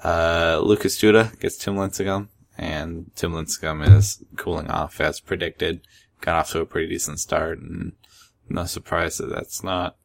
Uh, 0.03 0.61
Lucas 0.63 0.99
Duda 0.99 1.37
gets 1.39 1.57
Tim 1.57 1.75
Lincecum, 1.75 2.27
and 2.57 3.11
Tim 3.15 3.33
Lincecum 3.33 3.87
is 3.97 4.23
cooling 4.35 4.69
off 4.69 4.99
as 5.01 5.19
predicted. 5.19 5.81
Got 6.21 6.35
off 6.35 6.51
to 6.51 6.61
a 6.61 6.65
pretty 6.65 6.87
decent 6.87 7.19
start, 7.19 7.59
and 7.59 7.93
no 8.49 8.65
surprise 8.65 9.17
that 9.17 9.29
that's 9.29 9.63
not 9.63 9.95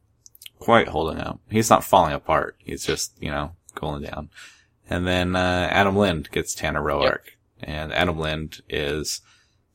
quite 0.59 0.89
holding 0.89 1.19
up. 1.19 1.39
He's 1.49 1.69
not 1.69 1.83
falling 1.83 2.13
apart. 2.13 2.55
He's 2.59 2.85
just, 2.85 3.21
you 3.21 3.31
know, 3.31 3.55
cooling 3.75 4.03
down. 4.03 4.29
And 4.89 5.07
then, 5.07 5.35
uh, 5.35 5.67
Adam 5.71 5.95
Lind 5.95 6.29
gets 6.31 6.53
Tanner 6.53 6.81
Roark. 6.81 7.21
And 7.61 7.93
Adam 7.93 8.19
Lind 8.19 8.61
is 8.69 9.21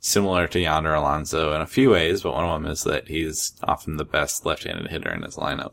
similar 0.00 0.46
to 0.48 0.60
Yonder 0.60 0.94
Alonso 0.94 1.54
in 1.54 1.60
a 1.60 1.66
few 1.66 1.90
ways, 1.90 2.22
but 2.22 2.34
one 2.34 2.44
of 2.44 2.62
them 2.62 2.70
is 2.70 2.84
that 2.84 3.08
he's 3.08 3.52
often 3.64 3.96
the 3.96 4.04
best 4.04 4.46
left-handed 4.46 4.90
hitter 4.90 5.10
in 5.12 5.22
his 5.22 5.37
lineup. 5.37 5.72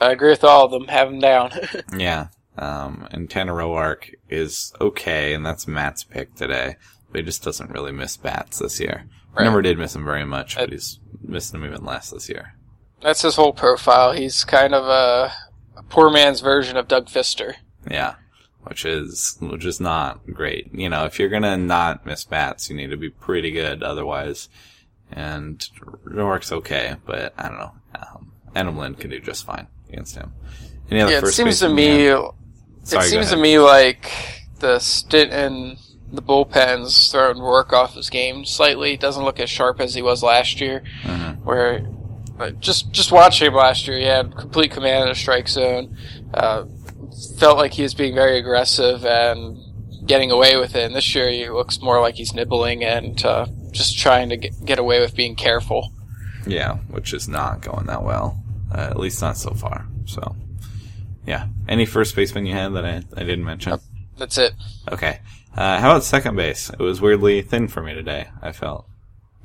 I 0.00 0.12
agree 0.12 0.30
with 0.30 0.44
all 0.44 0.66
of 0.66 0.70
them. 0.70 0.88
Have 0.88 1.08
him 1.08 1.18
down. 1.20 1.52
Yeah. 1.96 2.28
Um, 2.58 3.06
and 3.10 3.28
Tanner 3.28 3.54
Roark 3.54 4.14
is 4.30 4.72
okay, 4.80 5.34
and 5.34 5.44
that's 5.44 5.68
Matt's 5.68 6.04
pick 6.04 6.34
today, 6.34 6.76
but 7.10 7.20
he 7.20 7.24
just 7.24 7.42
doesn't 7.42 7.70
really 7.70 7.92
miss 7.92 8.16
bats 8.16 8.58
this 8.58 8.80
year. 8.80 9.04
Right. 9.34 9.44
Never 9.44 9.60
did 9.60 9.78
miss 9.78 9.94
him 9.94 10.04
very 10.04 10.24
much, 10.24 10.56
but 10.56 10.70
he's 10.70 10.98
missing 11.22 11.60
them 11.60 11.68
even 11.68 11.84
less 11.84 12.10
this 12.10 12.28
year. 12.28 12.54
That's 13.02 13.22
his 13.22 13.36
whole 13.36 13.52
profile. 13.52 14.12
He's 14.12 14.44
kind 14.44 14.74
of 14.74 14.84
a, 14.84 15.32
a 15.76 15.82
poor 15.82 16.10
man's 16.10 16.40
version 16.40 16.78
of 16.78 16.88
Doug 16.88 17.06
Fister. 17.08 17.54
Yeah. 17.90 18.14
Which 18.64 18.84
is, 18.84 19.36
which 19.40 19.64
is 19.64 19.78
not 19.78 20.26
great. 20.26 20.72
You 20.72 20.88
know, 20.88 21.04
if 21.04 21.18
you're 21.18 21.28
gonna 21.28 21.56
not 21.56 22.06
miss 22.06 22.24
bats, 22.24 22.70
you 22.70 22.76
need 22.76 22.90
to 22.90 22.96
be 22.96 23.10
pretty 23.10 23.50
good 23.50 23.82
otherwise. 23.82 24.48
And 25.12 25.58
Roark's 26.04 26.50
okay, 26.50 26.96
but 27.04 27.34
I 27.38 27.48
don't 27.48 27.58
know. 27.58 27.72
Um, 27.94 28.32
Adam 28.56 28.76
Lind 28.76 28.98
can 28.98 29.10
do 29.10 29.20
just 29.20 29.44
fine 29.44 29.68
against 29.88 30.16
him. 30.16 30.32
Any 30.90 31.00
other 31.00 31.12
Yeah, 31.12 31.18
it 31.18 31.26
seems 31.28 31.60
to 31.60 31.68
me. 31.68 32.08
Sorry, 32.86 33.06
it 33.06 33.10
seems 33.10 33.30
to 33.30 33.36
me 33.36 33.58
like 33.58 34.10
the 34.60 34.78
stint 34.78 35.32
in 35.32 35.76
the 36.12 36.22
bullpens 36.22 37.10
throwing 37.10 37.40
work 37.40 37.72
off 37.72 37.94
his 37.94 38.10
game 38.10 38.44
slightly. 38.44 38.92
He 38.92 38.96
doesn't 38.96 39.24
look 39.24 39.40
as 39.40 39.50
sharp 39.50 39.80
as 39.80 39.94
he 39.94 40.02
was 40.02 40.22
last 40.22 40.60
year. 40.60 40.82
Mhm. 41.04 41.42
Where 41.42 41.86
just 42.60 42.92
just 42.92 43.10
watching 43.12 43.48
him 43.48 43.54
last 43.54 43.88
year, 43.88 43.98
he 43.98 44.04
had 44.04 44.36
complete 44.36 44.70
command 44.70 45.08
of 45.08 45.16
the 45.16 45.20
strike 45.20 45.48
zone. 45.48 45.96
Uh, 46.32 46.64
felt 47.38 47.56
like 47.58 47.72
he 47.72 47.82
was 47.82 47.94
being 47.94 48.14
very 48.14 48.38
aggressive 48.38 49.04
and 49.04 49.58
getting 50.06 50.30
away 50.30 50.56
with 50.56 50.76
it. 50.76 50.84
And 50.84 50.94
this 50.94 51.14
year, 51.14 51.28
he 51.28 51.48
looks 51.48 51.80
more 51.80 52.00
like 52.00 52.14
he's 52.14 52.34
nibbling 52.34 52.84
and 52.84 53.24
uh, 53.24 53.46
just 53.72 53.98
trying 53.98 54.28
to 54.28 54.36
get, 54.36 54.64
get 54.64 54.78
away 54.78 55.00
with 55.00 55.16
being 55.16 55.34
careful. 55.34 55.92
Yeah, 56.46 56.76
which 56.90 57.12
is 57.12 57.26
not 57.26 57.62
going 57.62 57.86
that 57.86 58.04
well. 58.04 58.38
Uh, 58.72 58.82
at 58.90 58.98
least 59.00 59.20
not 59.20 59.36
so 59.36 59.50
far. 59.50 59.86
So, 60.04 60.36
yeah. 61.26 61.48
Any 61.68 61.86
first 61.86 62.14
baseman 62.14 62.46
you 62.46 62.54
had 62.54 62.74
that 62.74 62.84
I, 62.84 63.02
I 63.16 63.24
didn't 63.24 63.44
mention? 63.44 63.78
That's 64.16 64.38
it. 64.38 64.54
Okay. 64.90 65.20
Uh, 65.54 65.80
how 65.80 65.90
about 65.90 66.04
second 66.04 66.36
base? 66.36 66.70
It 66.70 66.78
was 66.78 67.00
weirdly 67.00 67.42
thin 67.42 67.68
for 67.68 67.82
me 67.82 67.94
today, 67.94 68.28
I 68.42 68.52
felt. 68.52 68.86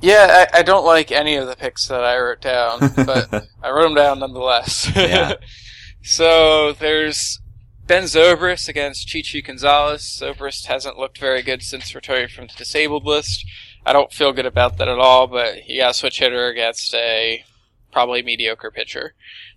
Yeah, 0.02 0.48
I, 0.54 0.60
I 0.60 0.62
don't 0.64 0.86
like 0.86 1.12
any 1.12 1.36
of 1.36 1.48
the 1.48 1.56
picks 1.56 1.88
that 1.88 2.04
I 2.04 2.18
wrote 2.18 2.42
down, 2.42 2.80
but 2.96 3.48
I 3.62 3.70
wrote 3.70 3.84
them 3.84 3.96
down 3.96 4.20
nonetheless. 4.20 4.92
Yeah. 4.96 5.34
so 6.02 6.74
there's 6.74 7.40
Ben 7.88 8.04
Zobrist 8.04 8.68
against 8.68 9.08
Chichi 9.08 9.42
Gonzalez. 9.42 10.04
Zobrist 10.04 10.66
hasn't 10.66 10.98
looked 10.98 11.18
very 11.18 11.42
good 11.42 11.62
since 11.62 11.94
returning 11.94 12.30
from 12.30 12.48
the 12.48 12.54
disabled 12.58 13.06
list. 13.06 13.46
I 13.86 13.94
don't 13.94 14.12
feel 14.12 14.32
good 14.32 14.46
about 14.46 14.78
that 14.78 14.88
at 14.88 15.00
all, 15.00 15.28
but 15.28 15.56
he 15.56 15.78
got 15.78 15.92
a 15.92 15.94
switch 15.94 16.20
hitter 16.20 16.48
against 16.48 16.94
a 16.94 17.44
probably 17.92 18.22
mediocre 18.22 18.72
pitcher. 18.72 19.14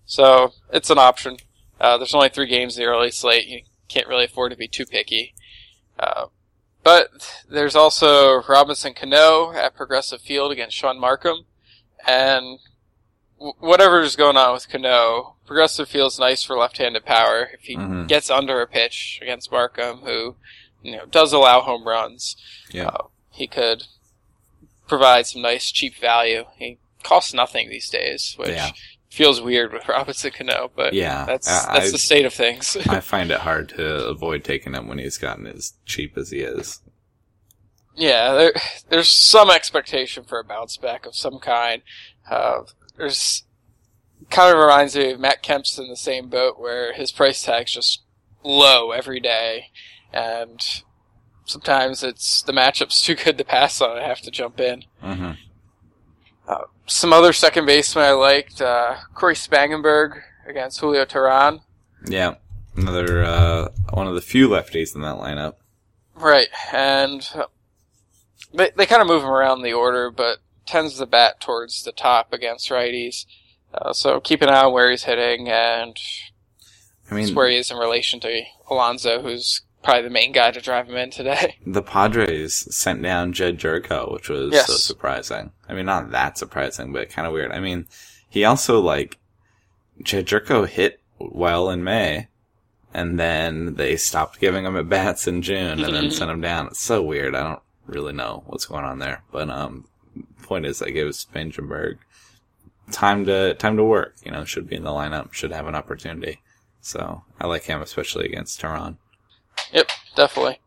So 0.06 0.52
it's 0.72 0.90
an 0.90 0.98
option. 0.98 1.38
Uh, 1.80 1.96
there's 1.98 2.14
only 2.14 2.28
three 2.28 2.46
games 2.46 2.76
in 2.76 2.82
the 2.84 2.88
early 2.90 3.10
slate. 3.10 3.46
You 3.46 3.62
can't 3.88 4.06
really 4.08 4.24
afford 4.24 4.52
to 4.52 4.56
be 4.56 4.68
too 4.68 4.86
picky. 4.86 5.34
Uh, 5.98 6.26
but 6.82 7.42
there's 7.48 7.74
also 7.76 8.42
Robinson 8.42 8.94
Cano 8.94 9.52
at 9.52 9.74
Progressive 9.74 10.20
Field 10.20 10.52
against 10.52 10.76
Shaun 10.76 10.98
Marcum. 11.00 11.44
And 12.06 12.58
w- 13.38 13.54
whatever's 13.58 14.16
going 14.16 14.36
on 14.36 14.52
with 14.52 14.68
Cano, 14.68 15.36
Progressive 15.46 15.88
Field's 15.88 16.18
nice 16.18 16.42
for 16.42 16.56
left-handed 16.56 17.04
power. 17.04 17.50
If 17.54 17.62
he 17.62 17.76
Mhm. 17.76 18.06
gets 18.08 18.30
under 18.30 18.60
a 18.60 18.66
pitch 18.66 19.18
against 19.22 19.50
Marcum, 19.50 20.02
who 20.04 20.36
you 20.82 20.96
know 20.96 21.06
does 21.06 21.32
allow 21.32 21.60
home 21.62 21.86
runs, 21.88 22.36
Yeah. 22.70 22.88
uh, 22.88 23.06
he 23.30 23.46
could 23.46 23.84
provide 24.86 25.26
some 25.26 25.40
nice 25.42 25.70
cheap 25.70 25.96
value. 25.96 26.44
He 26.58 26.78
costs 27.02 27.32
nothing 27.32 27.68
these 27.70 27.88
days, 27.88 28.34
which 28.36 28.50
Yeah. 28.50 28.72
Feels 29.14 29.40
weird 29.40 29.72
with 29.72 29.88
Robinson 29.88 30.30
Cano, 30.32 30.70
but 30.74 30.92
Yeah. 30.92 31.24
that's 31.24 31.48
I- 31.48 31.74
that's 31.78 31.88
I- 31.88 31.92
the 31.92 31.98
state 31.98 32.24
of 32.26 32.34
things. 32.34 32.76
I 32.88 33.00
find 33.00 33.30
it 33.30 33.40
hard 33.40 33.68
to 33.70 34.06
avoid 34.06 34.44
taking 34.44 34.74
him 34.74 34.88
when 34.88 34.98
he's 34.98 35.18
gotten 35.18 35.46
as 35.46 35.74
cheap 35.86 36.16
as 36.18 36.30
he 36.30 36.40
is. 36.40 36.80
Yeah, 37.96 38.32
there, 38.34 38.52
there's 38.88 39.08
some 39.08 39.50
expectation 39.50 40.24
for 40.24 40.40
a 40.40 40.44
bounce 40.44 40.76
back 40.76 41.06
of 41.06 41.14
some 41.14 41.38
kind. 41.38 41.82
Uh, 42.28 42.62
there's 42.96 43.44
kind 44.30 44.52
of 44.52 44.60
reminds 44.60 44.96
me 44.96 45.12
of 45.12 45.20
Matt 45.20 45.42
Kemp's 45.42 45.78
in 45.78 45.88
the 45.88 45.96
same 45.96 46.28
boat 46.28 46.58
where 46.58 46.92
his 46.92 47.12
price 47.12 47.40
tag's 47.44 47.72
just 47.72 48.02
low 48.42 48.90
every 48.90 49.20
day, 49.20 49.66
and 50.12 50.60
sometimes 51.44 52.02
it's 52.02 52.42
the 52.42 52.52
matchup's 52.52 53.00
too 53.04 53.14
good 53.14 53.38
to 53.38 53.44
pass 53.44 53.80
on. 53.80 53.96
I 53.96 54.06
have 54.08 54.22
to 54.22 54.30
jump 54.32 54.58
in. 54.60 54.84
hmm 55.00 55.30
Some 56.86 57.12
other 57.12 57.32
second 57.32 57.66
baseman 57.66 58.04
I 58.04 58.12
liked, 58.12 58.60
uh, 58.60 58.96
Cory 59.14 59.34
Spangenberg 59.34 60.22
against 60.46 60.80
Julio 60.80 61.04
Teheran. 61.04 61.60
Yeah. 62.06 62.34
Another, 62.76 63.24
uh, 63.24 63.68
one 63.92 64.06
of 64.06 64.14
the 64.14 64.20
few 64.20 64.48
lefties 64.48 64.94
in 64.94 65.02
that 65.02 65.16
lineup. 65.16 65.54
Right, 66.16 66.48
and 66.72 67.28
they 68.52 68.70
they 68.76 68.86
kind 68.86 69.02
of 69.02 69.08
move 69.08 69.22
him 69.22 69.30
around 69.30 69.62
the 69.62 69.72
order, 69.72 70.10
but 70.10 70.38
tends 70.66 70.98
to 70.98 71.06
bat 71.06 71.40
towards 71.40 71.82
the 71.82 71.92
top 71.92 72.32
against 72.32 72.70
righties. 72.70 73.26
Uh, 73.72 73.92
so 73.92 74.20
keep 74.20 74.40
an 74.42 74.48
eye 74.48 74.64
on 74.64 74.72
where 74.72 74.90
he's 74.90 75.04
hitting 75.04 75.48
and 75.48 75.96
I 77.10 77.14
mean, 77.14 77.34
where 77.34 77.48
he 77.48 77.56
is 77.56 77.70
in 77.70 77.76
relation 77.76 78.20
to 78.20 78.42
Alonso, 78.70 79.20
who's 79.20 79.62
probably 79.84 80.02
the 80.02 80.10
main 80.10 80.32
guy 80.32 80.50
to 80.50 80.60
drive 80.60 80.88
him 80.88 80.96
in 80.96 81.10
today. 81.10 81.56
The 81.66 81.82
Padres 81.82 82.74
sent 82.74 83.02
down 83.02 83.32
Jed 83.32 83.58
Gyorko, 83.58 84.12
which 84.12 84.28
was 84.28 84.52
Yes. 84.52 84.66
so 84.66 84.74
surprising. 84.74 85.52
I 85.68 85.74
mean, 85.74 85.86
not 85.86 86.10
that 86.10 86.36
surprising, 86.38 86.92
but 86.92 87.10
kind 87.10 87.26
of 87.26 87.32
weird. 87.32 87.52
I 87.52 87.60
mean, 87.60 87.86
he 88.28 88.44
also 88.44 88.80
like 88.80 89.18
Jed 90.02 90.26
Gyorko 90.26 90.66
hit 90.66 91.00
well 91.18 91.70
in 91.70 91.84
May, 91.84 92.28
and 92.92 93.18
then 93.20 93.74
they 93.74 93.96
stopped 93.96 94.40
giving 94.40 94.64
him 94.64 94.76
at 94.76 94.88
bats 94.88 95.28
in 95.28 95.42
June, 95.42 95.84
and 95.84 95.94
then 95.94 96.10
sent 96.10 96.30
him 96.30 96.40
down. 96.40 96.66
It's 96.68 96.80
so 96.80 97.02
weird. 97.02 97.34
I 97.34 97.42
don't 97.42 97.62
really 97.86 98.12
know 98.12 98.42
what's 98.46 98.66
going 98.66 98.84
on 98.84 98.98
there, 98.98 99.22
but 99.30 99.50
um, 99.50 99.86
point 100.42 100.66
is, 100.66 100.80
like, 100.80 100.94
it 100.94 101.04
was 101.04 101.24
Spangenberg 101.24 101.98
time 102.90 103.24
to 103.26 103.54
time 103.54 103.76
to 103.76 103.84
work. 103.84 104.14
You 104.24 104.30
know, 104.32 104.44
should 104.44 104.68
be 104.68 104.76
in 104.76 104.84
the 104.84 104.90
lineup, 104.90 105.32
should 105.32 105.52
have 105.52 105.66
an 105.66 105.74
opportunity. 105.74 106.40
So 106.80 107.22
I 107.40 107.46
like 107.46 107.64
him, 107.64 107.80
especially 107.82 108.26
against 108.26 108.60
Teheran. 108.60 108.96
Yep, 109.74 109.90
definitely. 110.16 110.60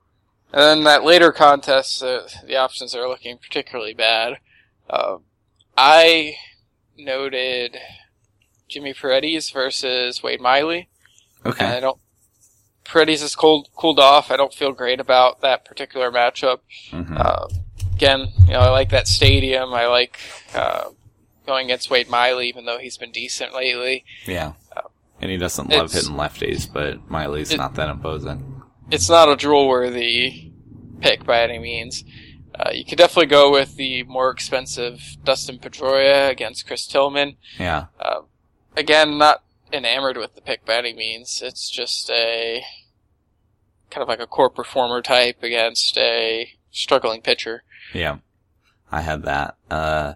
And 0.54 0.62
then 0.62 0.84
that 0.84 1.04
later 1.04 1.32
contest, 1.32 2.04
uh, 2.04 2.28
the 2.46 2.56
options 2.56 2.94
are 2.94 3.08
looking 3.08 3.38
particularly 3.38 3.94
bad. 3.94 4.38
Uh, 4.90 5.18
I 5.78 6.36
noted 6.98 7.78
Jimmy 8.70 8.94
Paredes 8.94 9.50
versus 9.50 10.22
Wade 10.22 10.42
Miley. 10.42 10.90
Okay. 11.46 11.66
And 11.66 11.74
I 11.76 11.80
don't. 11.80 12.00
Paredes 12.84 13.22
is 13.22 13.36
cold, 13.36 13.68
cooled 13.76 14.00
off. 14.00 14.32
I 14.32 14.38
don't 14.38 14.54
feel 14.54 14.72
great 14.72 15.00
about 15.00 15.42
that 15.42 15.66
particular 15.66 16.10
matchup. 16.12 16.60
hmm 16.92 17.16
Uh, 17.18 17.48
again, 17.96 18.30
you 18.46 18.54
know, 18.54 18.60
I 18.60 18.70
like 18.70 18.90
that 18.92 19.08
stadium. 19.08 19.74
I 19.74 19.88
like 19.88 20.18
uh, 20.56 20.86
going 21.46 21.66
against 21.66 21.90
Wade 21.90 22.10
Miley, 22.10 22.48
even 22.48 22.66
though 22.66 22.78
he's 22.80 22.98
been 22.98 23.12
decent 23.12 23.54
lately. 23.54 24.06
Yeah. 24.26 24.54
And 25.20 25.32
he 25.32 25.38
doesn't 25.38 25.70
love 25.70 25.92
hitting 25.92 26.12
lefties, 26.12 26.72
but 26.72 27.10
Miley's 27.10 27.52
It- 27.52 27.58
not 27.58 27.74
that 27.76 27.90
imposing. 27.90 28.57
It's 28.92 29.10
not 29.10 29.30
a 29.30 29.36
drool 29.36 29.68
worthy 29.68 30.52
pick 31.02 31.24
by 31.26 31.42
any 31.42 31.60
means. 31.60 32.04
Uh, 32.56 32.72
you 32.72 32.84
could 32.84 32.98
definitely 32.98 33.28
go 33.28 33.52
with 33.52 33.76
the 33.76 34.04
more 34.04 34.32
expensive 34.32 35.18
Dustin 35.24 35.60
Pedroia 35.60 36.30
against 36.30 36.66
Chris 36.66 36.88
Tillman. 36.88 37.36
Yeah. 37.60 37.86
Uh, 38.00 38.22
again, 38.76 39.18
not 39.18 39.44
enamored 39.72 40.18
with 40.18 40.34
the 40.34 40.42
pick 40.42 40.66
by 40.66 40.76
any 40.78 40.94
means. 40.94 41.42
It's 41.44 41.70
just 41.70 42.10
a 42.10 42.64
kind 43.92 44.02
of 44.02 44.08
like 44.08 44.20
a 44.20 44.28
core 44.28 44.50
performer 44.50 45.02
type 45.02 45.44
against 45.44 45.98
a 45.98 46.52
struggling 46.72 47.22
pitcher. 47.22 47.64
Yeah. 47.94 48.18
I 48.92 49.02
had 49.02 49.24
that. 49.24 49.56
Uh, 49.70 50.14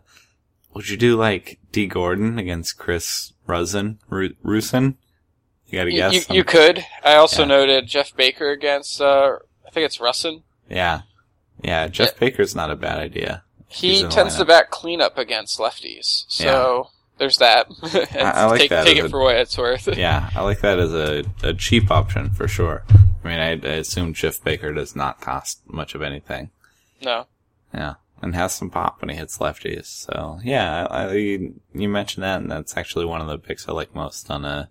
would 0.74 0.90
you 0.90 0.98
do 0.98 1.16
like 1.18 1.60
D. 1.72 1.86
Gordon 1.86 2.40
against 2.40 2.78
Chris 2.78 3.34
Rusin? 3.48 3.98
Ru- 4.10 4.36
Rusin? 4.44 4.96
You 5.72 5.80
gotta 5.80 5.92
guess. 5.92 6.30
you, 6.30 6.36
you 6.38 6.44
could. 6.44 6.86
I 7.04 7.16
also 7.16 7.42
Yeah. 7.44 7.48
noted 7.48 7.88
Jeff 7.88 8.16
Baker 8.16 8.50
against, 8.52 9.02
uh, 9.02 9.38
I 9.66 9.72
think 9.72 9.86
it's 9.86 9.98
Rusin. 9.98 10.44
yeah. 10.70 11.02
Yeah. 11.64 11.88
Jeff 11.88 12.18
Baker's 12.20 12.56
not 12.56 12.72
a 12.72 12.76
bad 12.76 12.98
idea. 13.00 13.44
He 13.68 14.04
tends 14.08 14.36
to 14.38 14.46
bat 14.46 14.70
cleanup 14.72 15.18
against 15.18 15.58
lefties. 15.60 16.26
So 16.28 16.90
there's 17.20 17.38
that. 17.38 17.68
I- 17.82 18.20
I 18.22 18.46
like 18.48 18.60
take, 18.62 18.70
that 18.72 18.86
Take 18.86 18.98
it 18.98 19.06
a- 19.06 19.10
for 19.10 19.22
what 19.22 19.36
it's 19.38 19.58
worth. 19.58 19.88
Yeah. 19.98 20.30
I 20.36 20.42
like 20.44 20.60
that 20.62 20.78
as 20.80 20.94
a, 20.94 21.24
a 21.44 21.54
cheap 21.54 21.90
option 21.90 22.32
for 22.32 22.48
sure. 22.48 22.84
I 23.24 23.28
mean, 23.28 23.40
I, 23.40 23.52
I 23.52 23.76
assume 23.76 24.14
Jeff 24.14 24.44
Baker 24.44 24.74
does 24.74 24.96
not 24.96 25.22
cost 25.22 25.62
much 25.68 25.94
of 25.96 26.02
anything. 26.02 26.50
No. 27.04 27.28
Yeah, 27.74 27.94
and 28.22 28.34
has 28.36 28.54
some 28.54 28.70
pop 28.72 29.00
when 29.00 29.10
he 29.10 29.16
hits 29.16 29.38
lefties. 29.38 29.86
So 29.86 30.40
yeah, 30.44 30.88
I, 30.90 31.06
I, 31.06 31.14
you 31.14 31.54
mentioned 31.90 32.24
that, 32.24 32.42
and 32.42 32.50
that's 32.52 32.76
actually 32.76 33.06
one 33.06 33.22
of 33.22 33.28
the 33.28 33.38
picks 33.38 33.70
I 33.70 33.72
like 33.72 33.94
most 33.96 34.30
on 34.32 34.44
a 34.44 34.70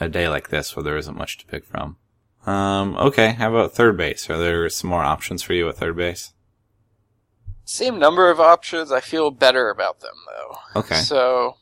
a 0.00 0.08
day 0.08 0.28
like 0.28 0.48
this 0.48 0.74
where 0.74 0.82
there 0.82 0.96
isn't 0.96 1.16
much 1.16 1.38
to 1.38 1.46
pick 1.46 1.64
from. 1.64 1.96
Um, 2.46 2.96
okay, 2.96 3.32
how 3.32 3.50
about 3.50 3.72
third 3.72 3.96
base? 3.96 4.28
Are 4.30 4.38
there 4.38 4.68
some 4.70 4.90
more 4.90 5.02
options 5.04 5.42
for 5.42 5.52
you 5.52 5.68
at 5.68 5.76
third 5.76 5.96
base? 5.96 6.32
Same 7.64 7.98
number 7.98 8.30
of 8.30 8.40
options. 8.40 8.90
I 8.90 9.00
feel 9.00 9.30
better 9.30 9.70
about 9.70 10.00
them 10.00 10.14
though. 10.26 10.80
Okay, 10.80 10.96
So 10.96 11.56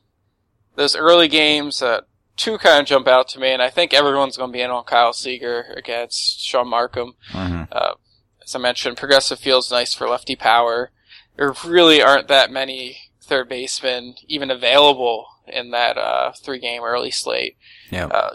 those 0.77 0.97
early 0.97 1.29
games, 1.29 1.83
uh, 1.83 2.03
two 2.37 2.57
kind 2.59 2.81
of 2.81 2.87
jump 2.87 3.09
out 3.09 3.29
to 3.29 3.41
me, 3.41 3.49
and 3.53 3.61
I 3.61 3.69
think 3.71 3.93
everyone's 3.93 4.37
going 4.37 4.51
to 4.51 4.57
be 4.57 4.63
in 4.63 4.71
on 4.71 4.85
Kyle 4.85 5.13
Seager 5.13 5.75
against 5.77 6.41
Shaun 6.41 6.67
Marcum. 6.69 7.13
hmm 7.33 7.65
Uh, 7.73 7.95
as 8.43 8.55
I 8.55 8.59
mentioned, 8.59 8.97
Progressive 8.97 9.39
Field's 9.39 9.71
nice 9.71 9.93
for 9.93 10.09
lefty 10.09 10.37
power. 10.37 10.91
There 11.37 11.53
really 11.67 12.01
aren't 12.03 12.29
that 12.29 12.51
many 12.51 12.97
third 13.21 13.49
basemen 13.51 14.15
even 14.27 14.51
available 14.51 15.27
in 15.51 15.71
that 15.73 15.97
uh, 15.99 16.33
three-game 16.33 16.83
early 16.83 17.11
slate. 17.11 17.57
yeah, 17.91 18.07
Uh, 18.07 18.31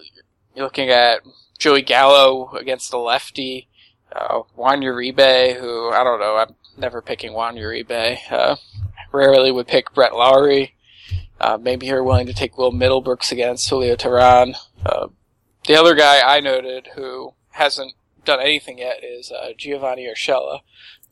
you're 0.55 0.65
looking 0.65 0.89
at 0.89 1.21
Joey 1.57 1.81
Gallo 1.81 2.51
against 2.55 2.91
the 2.91 2.97
lefty, 2.97 3.67
uh, 4.15 4.41
Juan 4.55 4.81
Uribe, 4.81 5.59
who 5.59 5.89
I 5.91 6.03
don't 6.03 6.19
know, 6.19 6.35
I'm 6.37 6.55
never 6.77 7.01
picking 7.01 7.33
Juan 7.33 7.55
Uribe. 7.55 8.17
Uh, 8.31 8.55
rarely 9.11 9.51
would 9.51 9.67
pick 9.67 9.93
Brett 9.93 10.13
Lawrie. 10.13 10.75
Uh, 11.39 11.57
maybe 11.59 11.87
you're 11.87 12.03
willing 12.03 12.27
to 12.27 12.33
take 12.33 12.57
Will 12.57 12.71
Middlebrooks 12.71 13.31
against 13.31 13.67
Julio 13.69 13.95
Teheran. 13.95 14.55
Uh, 14.85 15.07
the 15.67 15.75
other 15.75 15.95
guy 15.95 16.21
I 16.21 16.39
noted 16.39 16.89
who 16.95 17.33
hasn't 17.51 17.93
done 18.25 18.39
anything 18.39 18.77
yet 18.79 19.03
is 19.03 19.31
uh, 19.31 19.49
Giovanni 19.57 20.05
Urshela, 20.07 20.59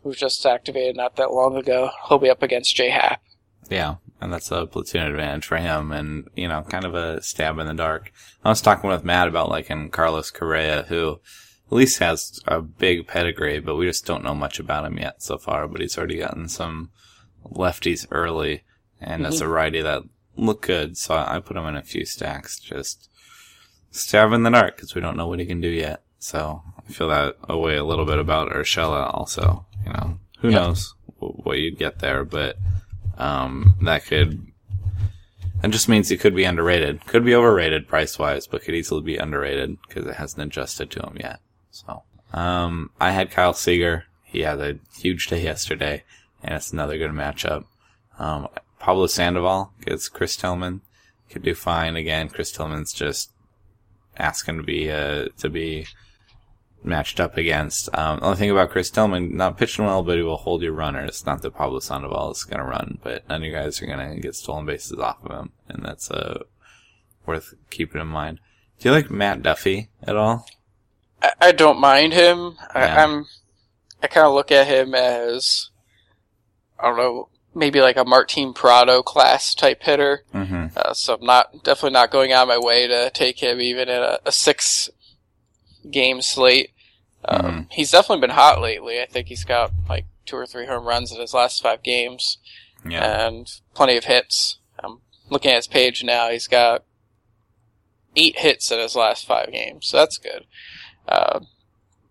who 0.03 0.13
just 0.13 0.45
activated 0.45 0.95
not 0.95 1.15
that 1.17 1.31
long 1.31 1.55
ago. 1.57 1.89
He'll 2.07 2.17
be 2.19 2.29
up 2.29 2.41
against 2.43 2.75
J 2.75 2.89
Happ. 2.89 3.21
yeah, 3.69 3.95
and 4.21 4.31
that's 4.31 4.51
a 4.51 4.67
platoon 4.67 5.01
advantage 5.01 5.45
for 5.45 5.57
him, 5.57 5.91
and 5.91 6.27
you 6.35 6.47
know, 6.47 6.61
kind 6.61 6.85
of 6.85 6.93
a 6.93 7.21
stab 7.21 7.57
in 7.57 7.67
the 7.67 7.73
dark. 7.73 8.11
I 8.45 8.49
was 8.49 8.61
talking 8.61 8.89
with 8.89 9.03
Matt 9.03 9.27
about 9.27 9.49
like 9.49 9.69
in 9.69 9.89
Carlos 9.89 10.29
Correa, 10.29 10.83
who 10.83 11.19
at 11.67 11.73
least 11.73 11.99
has 11.99 12.39
a 12.47 12.61
big 12.61 13.07
pedigree, 13.07 13.59
but 13.59 13.75
we 13.75 13.87
just 13.87 14.05
don't 14.05 14.23
know 14.23 14.35
much 14.35 14.59
about 14.59 14.85
him 14.85 14.97
yet 14.97 15.23
so 15.23 15.37
far. 15.37 15.67
But 15.67 15.81
he's 15.81 15.97
already 15.97 16.17
gotten 16.17 16.47
some 16.47 16.91
lefties 17.45 18.05
early, 18.11 18.63
and 18.99 19.25
that's 19.25 19.37
mm-hmm. 19.37 19.45
a 19.45 19.53
righty 19.53 19.81
that 19.81 20.03
look 20.35 20.61
good. 20.61 20.97
So 20.97 21.15
I 21.15 21.39
put 21.39 21.57
him 21.57 21.65
in 21.65 21.75
a 21.75 21.81
few 21.81 22.05
stacks, 22.05 22.59
just 22.59 23.09
stab 23.89 24.31
in 24.33 24.43
the 24.43 24.49
dark 24.51 24.75
because 24.75 24.93
we 24.93 25.01
don't 25.01 25.17
know 25.17 25.27
what 25.27 25.39
he 25.39 25.45
can 25.45 25.61
do 25.61 25.69
yet. 25.69 26.03
So 26.19 26.61
I 26.77 26.91
feel 26.91 27.09
that 27.09 27.37
away 27.49 27.75
a 27.77 27.83
little 27.83 28.05
bit 28.05 28.19
about 28.19 28.51
Urshela 28.51 29.11
also. 29.13 29.65
You 29.85 29.93
know, 29.93 30.19
who 30.39 30.51
knows 30.51 30.93
what 31.17 31.57
you'd 31.57 31.79
get 31.79 31.99
there, 31.99 32.23
but 32.23 32.57
um, 33.21 33.75
that 33.81 34.05
could. 34.05 34.47
That 35.61 35.69
just 35.69 35.87
means 35.87 36.09
he 36.09 36.17
could 36.17 36.35
be 36.35 36.43
underrated. 36.43 37.05
Could 37.05 37.23
be 37.23 37.35
overrated 37.35 37.87
price 37.87 38.17
wise, 38.17 38.47
but 38.47 38.63
could 38.63 38.73
easily 38.73 39.01
be 39.01 39.17
underrated 39.17 39.77
because 39.87 40.07
it 40.07 40.15
hasn't 40.15 40.41
adjusted 40.41 40.89
to 40.91 41.01
him 41.01 41.17
yet. 41.19 41.39
So, 41.69 42.01
um, 42.33 42.89
I 42.99 43.11
had 43.11 43.29
Kyle 43.29 43.53
Seager. 43.53 44.05
He 44.23 44.39
had 44.39 44.59
a 44.59 44.79
huge 44.97 45.27
day 45.27 45.43
yesterday, 45.43 46.03
and 46.43 46.55
it's 46.55 46.73
another 46.73 46.97
good 46.97 47.11
matchup. 47.11 47.65
Um, 48.17 48.47
Pablo 48.79 49.05
Sandoval 49.05 49.71
gets 49.85 50.09
Chris 50.09 50.35
Tillman. 50.35 50.81
Could 51.29 51.43
do 51.43 51.53
fine 51.53 51.95
again. 51.95 52.27
Chris 52.27 52.51
Tillman's 52.51 52.91
just 52.91 53.31
asking 54.17 54.57
to 54.57 54.63
be 54.63 54.89
uh, 54.89 55.27
to 55.37 55.49
be 55.49 55.85
matched 56.83 57.19
up 57.19 57.37
against. 57.37 57.89
Um, 57.95 58.19
the 58.19 58.25
only 58.25 58.37
thing 58.37 58.51
about 58.51 58.71
Chris 58.71 58.89
Tillman, 58.89 59.35
not 59.35 59.57
pitching 59.57 59.85
well, 59.85 60.03
but 60.03 60.17
he 60.17 60.23
will 60.23 60.37
hold 60.37 60.61
your 60.61 60.73
runners. 60.73 61.25
Not 61.25 61.41
that 61.41 61.55
Pablo 61.55 61.79
Sandoval 61.79 62.31
is 62.31 62.43
going 62.43 62.59
to 62.59 62.65
run, 62.65 62.99
but 63.03 63.27
none 63.29 63.41
of 63.41 63.47
you 63.47 63.53
guys 63.53 63.81
are 63.81 63.85
going 63.85 64.15
to 64.15 64.19
get 64.19 64.35
stolen 64.35 64.65
bases 64.65 64.97
off 64.99 65.23
of 65.23 65.31
him, 65.31 65.51
and 65.67 65.83
that's 65.85 66.09
uh, 66.09 66.43
worth 67.25 67.53
keeping 67.69 68.01
in 68.01 68.07
mind. 68.07 68.39
Do 68.79 68.89
you 68.89 68.95
like 68.95 69.11
Matt 69.11 69.43
Duffy 69.43 69.89
at 70.03 70.15
all? 70.15 70.45
I, 71.21 71.33
I 71.39 71.51
don't 71.51 71.79
mind 71.79 72.13
him. 72.13 72.57
Yeah. 72.75 72.95
I, 72.95 73.03
I'm. 73.03 73.25
I 74.03 74.07
kind 74.07 74.25
of 74.25 74.33
look 74.33 74.51
at 74.51 74.65
him 74.65 74.95
as, 74.95 75.69
I 76.79 76.87
don't 76.87 76.97
know, 76.97 77.29
maybe 77.53 77.81
like 77.81 77.97
a 77.97 78.03
Martin 78.03 78.51
Prado 78.51 79.03
class 79.03 79.53
type 79.53 79.83
hitter. 79.83 80.23
Mm-hmm. 80.33 80.75
Uh, 80.75 80.95
so 80.95 81.13
I'm 81.13 81.25
not 81.25 81.63
definitely 81.63 81.91
not 81.91 82.09
going 82.09 82.31
out 82.31 82.41
of 82.41 82.47
my 82.47 82.57
way 82.57 82.87
to 82.87 83.11
take 83.11 83.37
him 83.43 83.61
even 83.61 83.89
in 83.89 84.01
a, 84.01 84.17
a 84.25 84.31
six 84.31 84.89
game 85.89 86.21
slate. 86.21 86.71
Um, 87.25 87.41
Mhm. 87.41 87.67
He's 87.71 87.91
definitely 87.91 88.21
been 88.21 88.35
hot 88.35 88.61
lately. 88.61 89.01
I 89.01 89.05
think 89.05 89.27
he's 89.27 89.43
got 89.43 89.71
like 89.89 90.05
two 90.25 90.35
or 90.37 90.45
three 90.45 90.65
home 90.65 90.85
runs 90.85 91.11
in 91.11 91.19
his 91.19 91.33
last 91.33 91.61
five 91.61 91.83
games 91.83 92.37
Yeah. 92.87 93.25
and 93.27 93.51
plenty 93.73 93.97
of 93.97 94.05
hits. 94.05 94.57
I'm 94.83 95.01
looking 95.29 95.51
at 95.51 95.57
his 95.57 95.67
page 95.67 96.03
now. 96.03 96.29
He's 96.29 96.47
got 96.47 96.83
eight 98.15 98.39
hits 98.39 98.71
in 98.71 98.79
his 98.79 98.95
last 98.95 99.25
five 99.25 99.51
games, 99.51 99.87
so 99.87 99.97
that's 99.97 100.17
good. 100.17 100.45
Uh, 101.07 101.41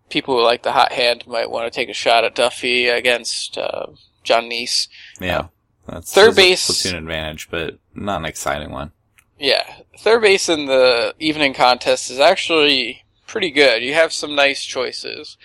people 0.09 0.37
who 0.37 0.43
like 0.43 0.63
the 0.63 0.73
hot 0.73 0.93
hand 0.93 1.27
might 1.27 1.51
want 1.51 1.71
to 1.71 1.75
take 1.77 1.89
a 1.89 1.95
shot 1.95 2.25
at 2.25 2.35
Duffy 2.35 2.89
against 2.89 3.57
uh, 3.59 3.87
Jon 4.25 4.45
Niese. 4.49 4.89
yeah. 5.21 5.47
That's 5.87 6.13
third 6.13 6.37
base- 6.37 6.67
platoon 6.67 6.97
advantage, 6.99 7.49
but 7.51 7.79
not 7.95 8.19
an 8.21 8.25
exciting 8.27 8.71
one. 8.71 8.93
Yeah, 9.41 9.65
third 9.99 10.23
base 10.23 10.49
in 10.49 10.67
the 10.67 11.15
evening 11.19 11.53
contest 11.53 12.11
is 12.11 12.21
actually 12.21 13.05
pretty 13.31 13.51
good. 13.51 13.83
You 13.83 13.95
have 13.95 14.13
some 14.13 14.35
nice 14.35 14.65
choices. 14.65 15.37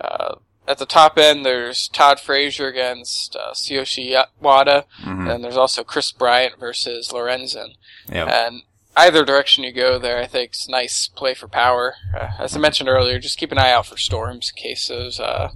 Uh, 0.00 0.36
at 0.66 0.78
the 0.78 0.86
top 0.86 1.18
end, 1.18 1.44
there's 1.44 1.88
Todd 1.88 2.18
Frazier 2.18 2.68
against 2.68 3.36
uh, 3.36 3.52
Tsuyoshi 3.52 4.24
Wada, 4.40 4.86
hmm 5.02 5.28
and 5.28 5.44
there's 5.44 5.56
also 5.56 5.84
Kris 5.84 6.10
Bryant 6.12 6.58
versus 6.58 7.08
Lorenzen. 7.10 7.74
Yeah. 8.10 8.24
And 8.24 8.62
either 8.96 9.24
direction 9.24 9.64
you 9.64 9.72
go 9.72 9.98
there, 9.98 10.18
I 10.18 10.26
think 10.26 10.50
it's 10.50 10.68
nice 10.68 11.08
play 11.08 11.34
for 11.34 11.48
power. 11.48 11.96
Uh, 12.18 12.30
as 12.38 12.56
I 12.56 12.60
mentioned 12.60 12.88
earlier, 12.88 13.18
just 13.18 13.36
keep 13.38 13.52
an 13.52 13.58
eye 13.58 13.72
out 13.72 13.86
for 13.86 13.98
storms 13.98 14.52
in 14.56 14.62
case 14.62 14.88
those 14.88 15.20
uh, 15.20 15.50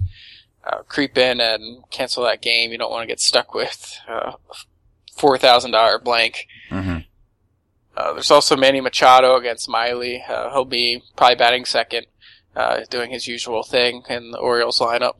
uh, 0.63 0.83
creep 0.87 1.17
in 1.17 1.39
and 1.41 1.89
cancel 1.89 2.23
that 2.25 2.41
game. 2.41 2.71
You 2.71 2.77
don't 2.77 2.91
want 2.91 3.03
to 3.03 3.07
get 3.11 3.19
stuck 3.19 3.53
with 3.55 3.97
uh, 4.07 4.33
four 5.15 5.37
thousand 5.39 5.71
dollar 5.71 5.97
blank. 5.97 6.45
hmm 6.69 6.98
Uh, 7.99 8.13
there's 8.13 8.31
also 8.31 8.55
Manny 8.55 8.79
Machado 8.79 9.35
against 9.35 9.67
Miley. 9.67 10.23
Uh, 10.27 10.49
he'll 10.51 10.63
be 10.63 11.03
probably 11.17 11.35
batting 11.35 11.65
second, 11.65 12.05
uh, 12.55 12.79
doing 12.89 13.11
his 13.11 13.27
usual 13.27 13.61
thing 13.61 14.03
in 14.09 14.31
the 14.31 14.37
Orioles 14.37 14.79
lineup. 14.79 15.15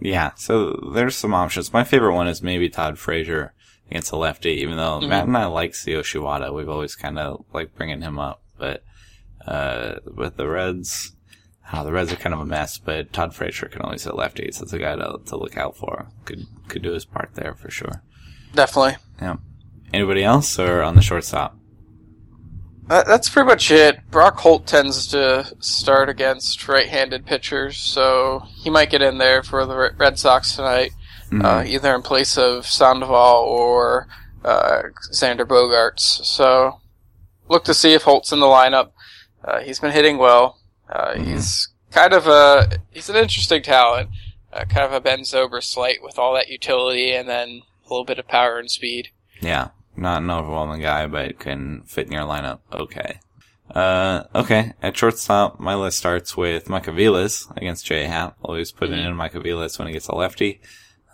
Yeah, 0.00 0.32
so 0.34 0.90
there's 0.94 1.14
some 1.16 1.32
options. 1.32 1.72
My 1.72 1.84
favorite 1.84 2.14
one 2.14 2.26
is 2.26 2.42
maybe 2.42 2.68
Todd 2.68 2.98
Frazier 2.98 3.54
against 3.88 4.10
a 4.12 4.16
lefty, 4.16 4.50
even 4.50 4.76
though 4.76 4.98
Mhm. 5.00 5.08
Matt 5.08 5.26
and 5.28 5.36
I 5.36 5.46
like 5.46 5.72
Tsuyoshi 5.72 6.20
Wada. 6.20 6.52
We've 6.52 6.68
always 6.68 6.96
kind 6.96 7.18
of 7.20 7.44
like 7.54 7.74
bringing 7.76 8.02
him 8.02 8.18
up, 8.18 8.42
but, 8.58 8.82
uh, 9.46 10.00
with 10.04 10.36
the 10.36 10.48
Reds, 10.48 11.12
oh, 11.72 11.84
the 11.84 11.92
Reds 11.92 12.12
are 12.12 12.16
kind 12.16 12.34
of 12.34 12.40
a 12.40 12.44
mess, 12.44 12.78
but 12.78 13.12
Todd 13.12 13.32
Frazier 13.34 13.68
can 13.68 13.80
always 13.82 14.04
hit 14.04 14.12
lefties. 14.14 14.58
That's 14.58 14.72
a 14.72 14.78
guy 14.78 14.96
to, 14.96 15.20
to 15.24 15.36
look 15.36 15.56
out 15.56 15.76
for. 15.76 16.08
Could, 16.24 16.46
could 16.68 16.82
do 16.82 16.92
his 16.92 17.04
part 17.04 17.30
there 17.34 17.54
for 17.54 17.70
sure. 17.70 18.02
Definitely. 18.54 18.96
Yeah. 19.22 19.36
Anybody 19.92 20.22
else 20.24 20.58
or 20.58 20.82
on 20.82 20.96
the 20.96 21.02
shortstop? 21.02 21.56
That, 22.88 23.06
that's 23.06 23.28
pretty 23.28 23.46
much 23.46 23.70
it. 23.70 24.00
Brock 24.10 24.38
Holt 24.38 24.66
tends 24.66 25.06
to 25.08 25.52
start 25.60 26.08
against 26.08 26.66
right-handed 26.66 27.26
pitchers, 27.26 27.76
so 27.78 28.42
he 28.62 28.70
might 28.70 28.90
get 28.90 29.02
in 29.02 29.18
there 29.18 29.42
for 29.42 29.66
the 29.66 29.92
Red 29.96 30.18
Sox 30.18 30.56
tonight, 30.56 30.92
Mhm. 31.30 31.44
uh, 31.44 31.64
either 31.66 31.94
in 31.94 32.02
place 32.02 32.38
of 32.38 32.66
Sandoval 32.66 33.42
or 33.44 34.08
uh, 34.44 34.82
Xander 35.12 35.44
Bogaerts. 35.46 36.24
So 36.24 36.80
look 37.48 37.64
to 37.64 37.74
see 37.74 37.92
if 37.92 38.02
Holt's 38.04 38.32
in 38.32 38.40
the 38.40 38.46
lineup. 38.46 38.92
Uh, 39.44 39.58
he's 39.60 39.80
been 39.80 39.90
hitting 39.90 40.16
well. 40.16 40.58
Uh, 40.88 41.14
Mhm. 41.14 41.26
He's 41.26 41.68
kind 41.90 42.12
of 42.14 42.26
a 42.26 42.78
he's 42.90 43.10
an 43.10 43.16
interesting 43.16 43.62
talent, 43.62 44.10
uh, 44.52 44.64
kind 44.64 44.86
of 44.86 44.92
a 44.92 45.00
Ben 45.00 45.20
Zobrist 45.20 45.76
light 45.76 46.02
with 46.02 46.18
all 46.18 46.32
that 46.34 46.48
utility 46.48 47.12
and 47.14 47.28
then 47.28 47.62
a 47.84 47.88
little 47.90 48.04
bit 48.04 48.18
of 48.18 48.28
power 48.28 48.58
and 48.58 48.70
speed. 48.70 49.08
Yeah, 49.40 49.68
not 50.00 50.22
an 50.22 50.30
overwhelming 50.30 50.80
guy, 50.80 51.06
but 51.06 51.38
can 51.38 51.82
fit 51.82 52.06
in 52.06 52.12
your 52.12 52.22
lineup. 52.22 52.60
Okay. 52.72 53.20
Uh, 53.74 54.24
okay. 54.34 54.72
At 54.82 54.96
shortstop, 54.96 55.60
my 55.60 55.74
list 55.74 55.98
starts 55.98 56.36
with 56.36 56.68
Mike 56.70 56.86
Aviles 56.86 57.54
against 57.56 57.86
J 57.86 58.04
Happ. 58.04 58.36
Always 58.42 58.72
putting 58.72 58.96
Mhm. 58.98 59.06
in 59.08 59.16
Mike 59.16 59.34
Aviles 59.34 59.78
when 59.78 59.88
he 59.88 59.92
gets 59.94 60.08
a 60.08 60.14
lefty. 60.14 60.60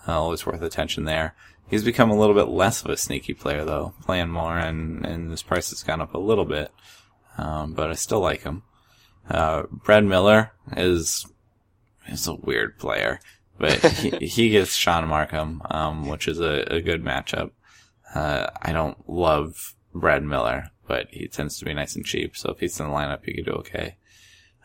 Uh, 0.06 0.20
always 0.20 0.46
worth 0.46 0.62
attention 0.62 1.04
there. 1.04 1.34
He's 1.68 1.82
become 1.82 2.10
a 2.10 2.16
little 2.18 2.34
bit 2.34 2.48
less 2.48 2.84
of 2.84 2.90
a 2.90 2.96
sneaky 2.96 3.34
player 3.34 3.64
though, 3.64 3.94
playing 4.02 4.28
more 4.28 4.58
and, 4.58 5.04
and 5.04 5.30
his 5.30 5.42
price 5.42 5.70
has 5.70 5.82
gone 5.82 6.00
up 6.02 6.14
a 6.14 6.18
little 6.18 6.44
bit. 6.44 6.70
Um, 7.38 7.72
but 7.72 7.90
I 7.90 7.94
still 7.94 8.20
like 8.20 8.42
him. 8.42 8.62
Uh, 9.28 9.64
Brad 9.70 10.04
Miller 10.04 10.52
is, 10.76 11.26
is 12.06 12.28
a 12.28 12.34
weird 12.34 12.78
player, 12.78 13.18
but 13.58 13.72
he, 13.84 14.10
he 14.26 14.50
gets 14.50 14.74
Shaun 14.76 15.08
Marcum, 15.08 15.60
um, 15.74 16.06
which 16.08 16.28
is 16.28 16.38
a, 16.38 16.64
a 16.72 16.80
good 16.82 17.02
matchup. 17.02 17.50
Uh, 18.14 18.46
I 18.62 18.72
don't 18.72 19.08
love 19.08 19.74
Brad 19.92 20.22
Miller, 20.22 20.70
but 20.86 21.08
he 21.10 21.28
tends 21.28 21.58
to 21.58 21.64
be 21.64 21.74
nice 21.74 21.96
and 21.96 22.04
cheap. 22.04 22.36
So 22.36 22.50
if 22.50 22.60
he's 22.60 22.78
in 22.78 22.86
the 22.86 22.92
lineup, 22.92 23.26
you 23.26 23.34
could 23.34 23.46
do 23.46 23.58
okay. 23.58 23.96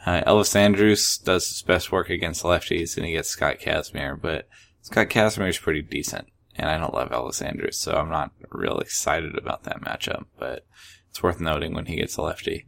Uh, 0.06 0.22
Elvis 0.22 0.56
Andrus 0.56 1.18
does 1.18 1.50
his 1.50 1.62
best 1.62 1.92
work 1.92 2.10
against 2.10 2.44
lefties 2.44 2.96
and 2.96 3.06
he 3.06 3.14
gets 3.14 3.30
Scott 3.30 3.60
Kazmir, 3.60 4.20
but 4.20 4.48
Scott 4.82 5.10
Kazmir 5.10 5.50
is 5.50 5.58
pretty 5.58 5.82
decent. 5.82 6.28
And 6.56 6.70
I 6.70 6.78
don't 6.78 6.94
love 6.94 7.12
Elvis 7.12 7.46
Andrus, 7.46 7.78
so 7.78 7.94
I'm 7.94 8.10
not 8.10 8.32
real 8.52 8.80
excited 8.80 9.38
about 9.38 9.64
that 9.64 9.82
matchup, 9.82 10.26
but 10.38 10.66
it's 11.10 11.24
worth 11.24 11.40
noting 11.40 11.74
when 11.74 11.86
he 11.86 11.96
gets 11.96 12.18
a 12.18 12.22
lefty. 12.22 12.66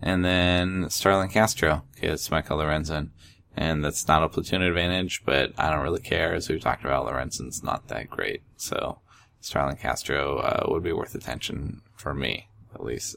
And 0.00 0.24
then 0.24 0.88
Starlin 0.90 1.28
Castro 1.28 1.84
gets 2.00 2.30
Michael 2.30 2.58
Lorenzen. 2.58 3.10
And 3.56 3.84
that's 3.84 4.08
not 4.08 4.22
a 4.22 4.28
platoon 4.28 4.62
advantage, 4.62 5.22
but 5.24 5.52
I 5.58 5.70
don't 5.70 5.82
really 5.82 6.00
care. 6.00 6.34
As 6.34 6.48
we've 6.48 6.60
talked 6.60 6.84
about, 6.84 7.06
Lorenzen's 7.06 7.62
not 7.62 7.88
that 7.88 8.08
great. 8.08 8.42
So 8.56 9.00
Starlin 9.42 9.76
Castro 9.76 10.38
uh, 10.38 10.66
would 10.68 10.82
be 10.82 10.92
worth 10.92 11.14
attention 11.14 11.82
for 11.96 12.14
me, 12.14 12.48
at 12.74 12.82
least, 12.82 13.16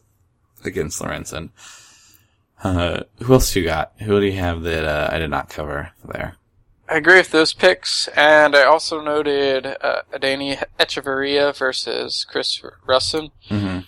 against 0.63 1.01
Lorenzen. 1.01 1.51
Uh, 2.63 3.03
who 3.21 3.33
else 3.33 3.55
you 3.55 3.63
got? 3.63 3.93
Who 3.99 4.19
do 4.19 4.25
you 4.25 4.39
have 4.39 4.63
that 4.63 4.85
uh, 4.85 5.09
I 5.11 5.19
did 5.19 5.29
not 5.29 5.49
cover 5.49 5.91
there? 6.03 6.35
I 6.87 6.97
agree 6.97 7.17
with 7.17 7.31
those 7.31 7.53
picks, 7.53 8.07
and 8.09 8.55
I 8.55 8.63
also 8.63 9.01
noted 9.01 9.65
uh, 9.65 10.01
Adeiny 10.13 10.63
Hechavarria 10.79 11.55
versus 11.55 12.25
Chris 12.29 12.61
Rusin. 12.87 13.31
Mm-hmm. 13.49 13.79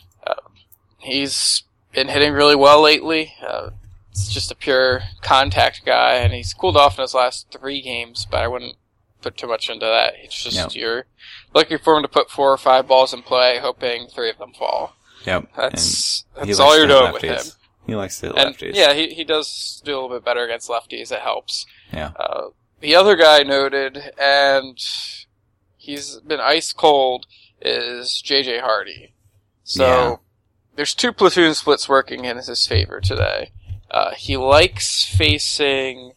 He's 1.00 1.64
been 1.94 2.10
hitting 2.10 2.34
really 2.34 2.56
well 2.56 2.82
lately. 2.82 3.34
Uh, 3.42 3.70
it's 4.12 4.34
just 4.34 4.52
a 4.52 4.56
pure 4.56 5.02
contact 5.22 5.86
guy, 5.86 6.16
and 6.16 6.34
he's 6.34 6.54
cooled 6.54 6.76
off 6.76 6.98
in 6.98 7.04
his 7.04 7.14
last 7.14 7.48
three 7.52 7.82
games, 7.82 8.28
but 8.30 8.42
I 8.42 8.48
wouldn't 8.48 8.76
put 9.22 9.38
too 9.38 9.48
much 9.48 9.70
into 9.70 9.86
that. 9.86 10.14
It's 10.24 10.42
just 10.44 10.56
Yep. 10.56 10.76
you're 10.76 11.06
looking 11.54 11.78
for 11.80 11.96
him 11.96 12.04
to 12.04 12.08
put 12.10 12.30
four 12.30 12.52
or 12.52 12.58
five 12.58 12.88
balls 12.88 13.14
in 13.14 13.22
play, 13.24 13.60
hoping 13.60 14.08
three 14.08 14.30
of 14.30 14.38
them 14.38 14.54
fall. 14.54 14.96
Yep. 15.26 15.50
That's 15.56 16.26
And 16.38 16.48
that's 16.50 16.60
all 16.60 16.78
you're 16.78 16.88
doing 16.88 17.12
with 17.14 17.22
him. 17.24 17.44
He 17.86 17.96
likes 17.96 18.20
to 18.20 18.28
hit 18.28 18.38
And 18.38 18.56
lefties. 18.56 18.76
yeah, 18.76 18.94
he, 18.94 19.14
he 19.14 19.24
does 19.24 19.82
do 19.86 19.94
a 19.94 19.96
little 20.02 20.10
bit 20.18 20.26
better 20.26 20.44
against 20.44 20.70
lefties. 20.70 21.12
It 21.12 21.22
helps. 21.22 21.66
Yeah. 21.94 22.12
Uh, 22.18 22.50
the 22.82 22.96
other 22.96 23.16
guy 23.16 23.44
noted, 23.44 24.12
and 24.20 24.78
he's 25.78 26.18
been 26.20 26.40
ice 26.40 26.74
cold, 26.74 27.26
is 27.62 28.22
JJ 28.26 28.60
Hardy. 28.62 29.14
So 29.64 29.84
Yeah. 29.86 30.16
there's 30.76 30.94
two 30.94 31.12
platoon 31.14 31.54
splits 31.56 31.88
working 31.90 32.26
in 32.26 32.38
his 32.38 32.68
favor 32.68 33.00
today. 33.02 33.52
Uh, 33.90 34.12
he 34.16 34.36
likes 34.38 35.06
facing 35.06 36.12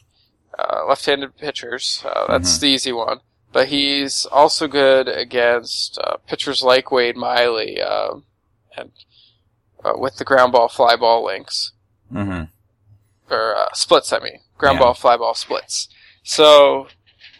uh, 0.60 0.84
left-handed 0.88 1.36
pitchers. 1.38 2.02
Uh, 2.04 2.26
that's 2.28 2.56
Mhm. 2.58 2.60
the 2.60 2.66
easy 2.68 2.92
one. 2.92 3.20
But 3.52 3.68
he's 3.68 4.26
also 4.26 4.68
good 4.68 5.08
against 5.08 5.98
uh, 5.98 6.16
pitchers 6.28 6.62
like 6.62 6.92
Wade 6.92 7.16
Miley 7.16 7.80
um 7.82 8.24
and 8.76 8.92
uh, 9.84 9.94
with 9.96 10.16
the 10.16 10.24
ground 10.24 10.52
ball 10.52 10.68
fly 10.68 10.94
ball 10.96 11.24
links 11.24 11.72
Mm-hmm. 12.12 12.44
or 13.32 13.56
uh, 13.56 13.72
splits. 13.72 14.12
I 14.12 14.18
mean, 14.20 14.40
ground 14.58 14.76
Yeah. 14.76 14.84
ball, 14.86 14.94
fly 14.94 15.16
ball, 15.16 15.34
splits. 15.34 15.88
So 16.22 16.88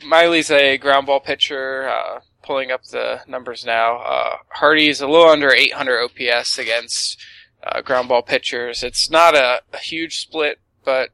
Miley's 0.04 0.50
a 0.50 0.78
ground 0.78 1.06
ball 1.06 1.20
pitcher. 1.20 1.88
Uh, 1.88 2.20
pulling 2.42 2.70
up 2.72 2.82
the 2.84 3.20
numbers 3.28 3.64
now. 3.64 3.98
Uh, 3.98 4.36
Hardy's 4.48 5.00
a 5.00 5.06
little 5.06 5.28
under 5.28 5.52
800 5.52 6.00
OPS 6.02 6.58
against 6.58 7.16
uh, 7.62 7.80
ground 7.82 8.08
ball 8.08 8.22
pitchers. 8.22 8.82
It's 8.82 9.10
not 9.10 9.36
a, 9.36 9.60
a 9.72 9.78
huge 9.78 10.18
split, 10.18 10.58
but 10.84 11.10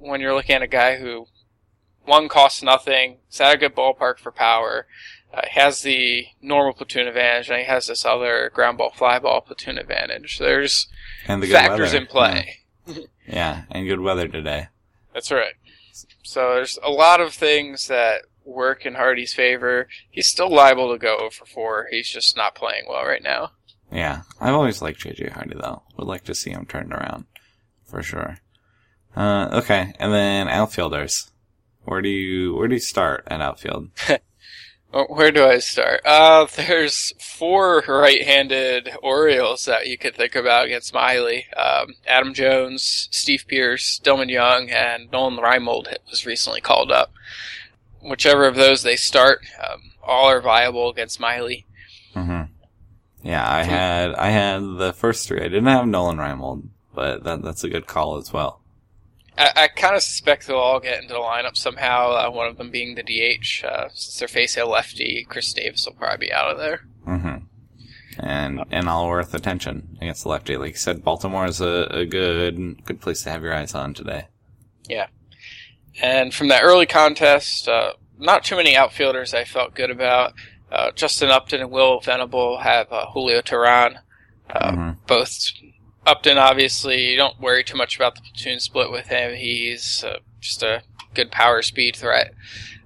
when 0.00 0.20
you're 0.20 0.34
looking 0.34 0.56
at 0.56 0.62
a 0.62 0.66
guy 0.66 0.96
who 0.96 1.26
one 2.04 2.28
costs 2.28 2.62
nothing, 2.62 3.18
is 3.30 3.40
at 3.40 3.54
a 3.54 3.58
good 3.58 3.74
ballpark 3.76 4.18
for 4.18 4.32
power. 4.32 4.86
Uh, 5.32 5.42
has 5.52 5.82
the 5.82 6.26
normal 6.42 6.72
platoon 6.72 7.06
advantage, 7.06 7.48
and 7.50 7.58
he 7.60 7.64
has 7.64 7.86
this 7.86 8.04
other 8.04 8.50
ground 8.52 8.76
ball, 8.78 8.90
fly 8.90 9.16
ball 9.20 9.40
platoon 9.40 9.78
advantage. 9.78 10.38
There's 10.40 10.88
And 11.28 11.40
the 11.40 11.46
factors 11.46 11.92
weather. 11.92 11.98
in 11.98 12.06
play. 12.06 12.56
Yeah. 12.86 12.96
yeah, 13.28 13.62
and 13.70 13.86
good 13.86 14.00
weather 14.00 14.26
today. 14.26 14.66
That's 15.14 15.30
right. 15.30 15.54
So 16.24 16.54
there's 16.54 16.80
a 16.82 16.90
lot 16.90 17.20
of 17.20 17.32
things 17.32 17.86
that 17.86 18.22
work 18.44 18.84
in 18.84 18.94
Hardy's 18.96 19.32
favor. 19.32 19.86
He's 20.10 20.26
still 20.26 20.50
liable 20.50 20.90
to 20.92 20.98
go 20.98 21.30
for 21.30 21.46
four. 21.46 21.86
He's 21.92 22.08
just 22.10 22.36
not 22.36 22.56
playing 22.56 22.84
well 22.88 23.04
right 23.04 23.22
now. 23.22 23.52
Yeah, 23.92 24.22
I've 24.40 24.54
always 24.54 24.82
liked 24.82 25.00
JJ 25.04 25.30
Hardy 25.32 25.54
though. 25.60 25.82
Would 25.96 26.08
like 26.08 26.24
to 26.24 26.34
see 26.34 26.50
him 26.50 26.66
turned 26.66 26.92
around, 26.92 27.26
for 27.84 28.02
sure. 28.02 28.38
Uh, 29.16 29.48
okay, 29.52 29.92
and 29.98 30.12
then 30.12 30.48
outfielders. 30.48 31.30
Where 31.84 32.02
do 32.02 32.08
you 32.08 32.54
where 32.54 32.68
do 32.68 32.74
you 32.74 32.80
start 32.80 33.24
at 33.26 33.40
outfield? 33.40 33.90
Where 35.08 35.30
do 35.30 35.46
I 35.46 35.58
start? 35.58 36.00
Uh, 36.04 36.46
there's 36.56 37.12
four 37.20 37.84
right-handed 37.86 38.90
Orioles 39.04 39.64
that 39.66 39.86
you 39.86 39.96
could 39.96 40.16
think 40.16 40.34
about 40.34 40.64
against 40.66 40.92
Miley. 40.92 41.46
Um, 41.56 41.94
Adam 42.08 42.34
Jones, 42.34 43.08
Steve 43.12 43.44
Pearce, 43.46 44.00
Delmon 44.02 44.28
Young, 44.28 44.68
and 44.68 45.08
Nolan 45.12 45.36
Reimold 45.36 45.94
was 46.10 46.26
recently 46.26 46.60
called 46.60 46.90
up. 46.90 47.12
Whichever 48.02 48.46
of 48.46 48.56
those 48.56 48.82
they 48.82 48.96
start, 48.96 49.42
um, 49.62 49.92
all 50.02 50.28
are 50.28 50.40
viable 50.40 50.90
against 50.90 51.20
Miley. 51.20 51.66
hmm 52.12 52.42
Yeah, 53.22 53.48
I 53.48 53.62
had 53.62 54.14
I 54.14 54.30
had 54.30 54.58
the 54.78 54.92
first 54.92 55.28
three. 55.28 55.38
I 55.40 55.44
didn't 55.44 55.66
have 55.66 55.86
Nolan 55.86 56.16
Reimold, 56.16 56.68
but 56.94 57.22
that 57.22 57.42
that's 57.42 57.62
a 57.62 57.68
good 57.68 57.86
call 57.86 58.16
as 58.16 58.32
well. 58.32 58.59
I, 59.40 59.52
I 59.64 59.68
kind 59.68 59.96
of 59.96 60.02
suspect 60.02 60.46
they'll 60.46 60.56
all 60.58 60.80
get 60.80 61.02
into 61.02 61.14
the 61.14 61.20
lineup 61.20 61.56
somehow. 61.56 62.10
Uh, 62.12 62.30
one 62.30 62.46
of 62.48 62.56
them 62.58 62.70
being 62.70 62.94
the 62.94 63.02
DH, 63.02 63.64
uh, 63.64 63.88
since 63.94 64.18
they're 64.18 64.28
facing 64.28 64.62
a 64.62 64.66
lefty. 64.66 65.24
Chris 65.28 65.52
Davis 65.52 65.86
will 65.86 65.94
probably 65.94 66.26
be 66.26 66.32
out 66.32 66.50
of 66.50 66.58
there. 66.58 66.80
hmm 67.04 67.36
And 68.18 68.60
and 68.70 68.88
all 68.88 69.08
worth 69.08 69.32
attention 69.34 69.96
against 70.00 70.24
the 70.24 70.28
lefty. 70.28 70.56
Like 70.56 70.72
you 70.72 70.76
said, 70.76 71.02
Baltimore 71.04 71.46
is 71.46 71.60
a, 71.60 71.86
a 71.90 72.04
good 72.06 72.84
good 72.84 73.00
place 73.00 73.22
to 73.22 73.30
have 73.30 73.42
your 73.42 73.54
eyes 73.54 73.74
on 73.74 73.94
today. 73.94 74.26
Yeah, 74.88 75.06
and 76.02 76.34
from 76.34 76.48
that 76.48 76.62
early 76.62 76.86
contest, 76.86 77.68
uh, 77.68 77.92
not 78.18 78.44
too 78.44 78.56
many 78.56 78.76
outfielders 78.76 79.32
I 79.34 79.44
felt 79.44 79.74
good 79.74 79.90
about. 79.90 80.34
Uh, 80.70 80.90
Justin 80.92 81.30
Upton 81.30 81.60
and 81.60 81.70
Will 81.70 82.00
Venable 82.00 82.58
have 82.58 82.92
uh, 82.92 83.06
Julio 83.06 83.40
Teheran, 83.40 83.96
uh, 84.50 84.70
Mhm. 84.72 84.96
both 85.06 85.36
Upton, 86.06 86.38
obviously, 86.38 87.10
you 87.10 87.16
don't 87.16 87.40
worry 87.40 87.62
too 87.62 87.76
much 87.76 87.96
about 87.96 88.14
the 88.14 88.22
platoon 88.22 88.60
split 88.60 88.90
with 88.90 89.08
him. 89.08 89.34
He's 89.34 90.02
uh, 90.04 90.18
just 90.40 90.62
a 90.62 90.82
good 91.14 91.30
power 91.30 91.62
speed 91.62 91.96
threat. 91.96 92.34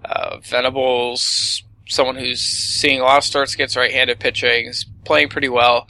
Uh, 0.05 0.38
Venables, 0.38 1.62
someone 1.87 2.16
who's 2.16 2.40
seeing 2.40 3.00
a 3.00 3.05
lot 3.05 3.18
of 3.18 3.24
starts 3.24 3.55
against 3.55 3.77
right-handed 3.77 4.18
pitching, 4.18 4.66
is 4.66 4.85
playing 5.05 5.29
pretty 5.29 5.48
well. 5.48 5.88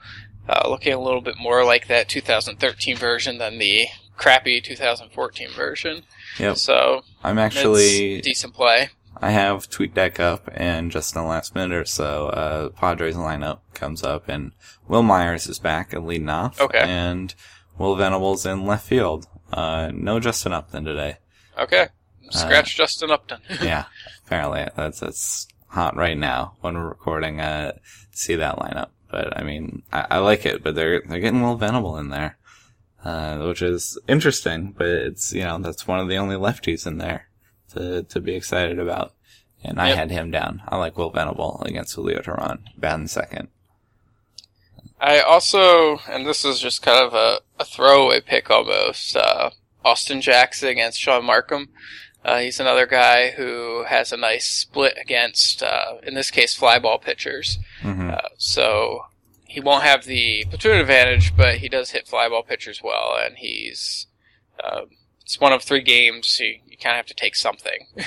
Uh, 0.49 0.69
looking 0.69 0.93
a 0.93 1.01
little 1.01 1.23
bit 1.23 1.39
more 1.39 1.65
like 1.65 1.89
that 1.89 2.09
2013 2.09 2.97
version 2.97 3.39
than 3.39 3.59
the 3.59 3.87
crappy 4.17 4.61
2014 4.61 5.51
version. 5.51 6.03
Yep. 6.39 6.57
So 6.59 7.03
I'm 7.23 7.39
actually 7.39 8.21
decent 8.21 8.55
play. 8.55 8.91
I 9.21 9.31
have 9.31 9.69
tweet 9.71 9.95
deck 9.95 10.19
up, 10.21 10.49
and 10.55 10.91
just 10.91 11.15
in 11.15 11.23
the 11.23 11.29
last 11.29 11.55
minute 11.55 11.77
or 11.77 11.85
so, 11.85 12.27
uh, 12.29 12.69
Padres 12.71 13.17
lineup 13.17 13.61
comes 13.73 14.03
up, 14.03 14.29
and 14.29 14.53
Wil 14.89 15.03
Myers 15.03 15.47
is 15.47 15.59
back 15.59 15.93
and 15.93 16.07
leading 16.07 16.29
off, 16.29 16.61
Okay. 16.61 16.79
and 16.81 17.35
Will 17.79 17.97
Venables 17.97 18.45
in 18.47 18.67
left 18.67 18.87
field. 18.87 19.27
Uh, 19.53 19.91
no 19.95 20.21
Justin 20.21 20.53
Upton 20.53 20.85
today. 20.85 21.19
Okay. 21.59 21.89
Uh, 22.29 22.31
Scratch 22.31 22.77
Justin 22.77 23.11
Upton. 23.11 23.41
yeah, 23.63 23.85
apparently 24.27 24.67
that's 24.77 25.01
that's 25.01 25.47
hot 25.69 25.97
right 25.97 26.17
now 26.19 26.57
when 26.61 26.75
we're 26.75 26.89
recording. 26.89 27.41
Uh, 27.41 27.73
see 28.11 28.35
that 28.37 28.57
lineup, 28.59 28.89
but 29.11 29.37
I 29.39 29.43
mean, 29.45 29.83
I, 29.93 30.07
I 30.13 30.19
like 30.19 30.45
it, 30.47 30.63
but 30.65 30.75
they're 30.75 31.03
they're 31.07 31.21
getting 31.21 31.43
Will 31.43 31.57
Venable 31.57 31.97
in 31.99 32.09
there, 32.11 32.37
uh, 33.05 33.39
which 33.39 33.63
is 33.63 33.99
interesting. 34.09 34.75
But 34.77 34.89
it's 34.89 35.33
you 35.33 35.43
know 35.43 35.59
that's 35.59 35.87
one 35.87 36.01
of 36.01 36.09
the 36.09 36.17
only 36.17 36.37
lefties 36.37 36.87
in 36.87 36.99
there 36.99 37.29
to 37.75 38.03
to 38.05 38.21
be 38.21 38.35
excited 38.35 38.79
about. 38.79 39.13
And 39.63 39.81
I 39.81 39.89
Yep. 39.89 39.97
had 39.97 40.11
him 40.11 40.31
down. 40.31 40.63
I 40.69 40.77
like 40.77 40.97
Will 40.99 41.11
Venable 41.11 41.63
against 41.65 41.95
Julio 41.95 42.21
Teheran, 42.21 42.59
batting 42.77 43.07
second. 43.09 43.49
I 45.01 45.21
also, 45.21 45.99
and 46.09 46.27
this 46.27 46.45
is 46.45 46.61
just 46.61 46.83
kind 46.83 47.05
of 47.05 47.15
a, 47.15 47.41
a 47.59 47.65
throwaway 47.65 48.21
pick 48.21 48.51
almost, 48.51 49.17
uh, 49.17 49.51
Austin 49.85 50.21
Jackson 50.21 50.69
against 50.69 51.01
Shaun 51.01 51.23
Marcum. 51.25 51.69
Uh, 52.25 52.39
he's 52.39 52.61
another 52.61 52.87
guy 52.87 53.31
who 53.33 53.85
has 53.85 54.13
a 54.13 54.17
nice 54.17 54.47
split 54.49 54.97
against, 55.01 55.63
uh, 55.63 55.97
in 56.03 56.15
this 56.15 56.31
case, 56.31 56.55
fly 56.55 56.79
ball 56.79 56.99
pitchers. 56.99 57.59
hmm 57.83 58.11
Uh, 58.11 58.29
so 58.39 59.07
he 59.47 59.61
won't 59.61 59.85
have 59.85 60.05
the 60.05 60.45
platoon 60.49 60.79
advantage, 60.79 61.37
but 61.37 61.57
he 61.59 61.69
does 61.69 61.91
hit 61.91 62.07
flyball 62.07 62.47
pitchers 62.47 62.83
well, 62.83 63.15
and 63.23 63.37
he's, 63.39 64.07
um, 64.63 64.87
it's 65.23 65.39
one 65.41 65.53
of 65.53 65.63
three 65.63 65.83
games. 65.83 66.41
You, 66.41 66.61
you 66.75 66.79
kind 66.85 66.95
of 66.95 66.99
have 66.99 67.07
to 67.07 67.15
take 67.15 67.37
something. 67.37 67.87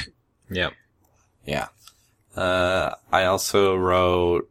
Yep. 0.50 0.72
Yeah. 1.46 1.68
Uh, 2.34 2.96
I 3.12 3.26
also 3.26 3.76
wrote 3.76 4.50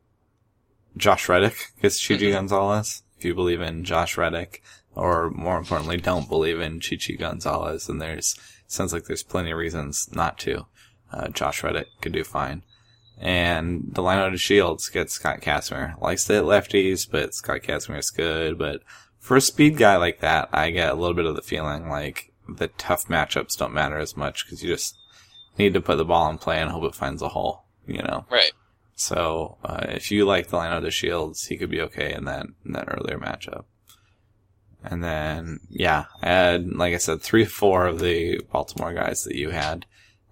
Josh 0.94 1.26
Reddick 1.26 1.72
against 1.78 2.02
Chichi 2.02 2.28
Mhm. 2.28 2.32
Gonzalez. 2.32 3.02
If 3.18 3.24
you 3.24 3.34
believe 3.34 3.62
in 3.62 3.82
Josh 3.82 4.18
Reddick, 4.18 4.62
or 4.94 5.30
more 5.30 5.56
importantly, 5.56 5.96
don't 5.96 6.28
believe 6.28 6.60
in 6.60 6.80
Chichi 6.80 7.16
Gonzalez, 7.16 7.88
and 7.88 7.98
there's 7.98 8.36
sounds 8.66 8.92
like 8.92 9.04
there's 9.06 9.22
plenty 9.22 9.52
of 9.52 9.56
reasons 9.56 10.10
not 10.12 10.38
to. 10.40 10.66
Uh, 11.10 11.28
Josh 11.28 11.62
Reddick 11.62 11.88
could 12.02 12.12
do 12.12 12.24
fine. 12.24 12.62
And 13.18 13.84
Delino 13.94 14.30
DeShields 14.30 14.92
gets 14.92 15.14
Scott 15.14 15.40
Kazmir. 15.40 15.98
Likes 16.02 16.26
to 16.26 16.34
hit 16.34 16.44
lefties, 16.44 17.10
but 17.10 17.32
Scott 17.34 17.62
Kazmir 17.62 17.98
is 17.98 18.10
good. 18.10 18.58
But 18.58 18.82
for 19.18 19.36
a 19.38 19.40
speed 19.40 19.78
guy 19.78 19.96
like 19.96 20.20
that, 20.20 20.50
I 20.52 20.70
get 20.72 20.90
a 20.90 20.94
little 20.94 21.14
bit 21.14 21.24
of 21.24 21.36
the 21.36 21.40
feeling 21.42 21.88
like 21.88 22.34
the 22.48 22.68
tough 22.68 23.08
matchups 23.08 23.56
don't 23.58 23.74
matter 23.74 23.98
as 23.98 24.16
much 24.16 24.44
because 24.44 24.62
you 24.62 24.68
just 24.68 24.96
need 25.58 25.74
to 25.74 25.80
put 25.80 25.96
the 25.96 26.04
ball 26.04 26.30
in 26.30 26.38
play 26.38 26.60
and 26.60 26.70
hope 26.70 26.84
it 26.84 26.94
finds 26.94 27.22
a 27.22 27.28
hole, 27.28 27.64
you 27.86 28.02
know? 28.02 28.26
right. 28.30 28.52
So, 28.98 29.58
uh, 29.62 29.84
if 29.88 30.10
you 30.10 30.24
like 30.24 30.48
Delino 30.48 30.82
DeShields, 30.82 31.48
he 31.48 31.58
could 31.58 31.70
be 31.70 31.82
okay 31.82 32.14
in 32.14 32.24
that, 32.24 32.46
in 32.64 32.72
that 32.72 32.88
earlier 32.88 33.18
matchup. 33.18 33.64
And 34.82 35.04
then, 35.04 35.60
yeah, 35.68 36.06
I 36.22 36.28
had, 36.28 36.72
like 36.74 36.94
I 36.94 36.98
said, 36.98 37.20
three, 37.20 37.44
four 37.44 37.86
of 37.86 37.98
the 37.98 38.40
Baltimore 38.50 38.94
guys 38.94 39.24
that 39.24 39.34
you 39.34 39.50
had. 39.50 39.84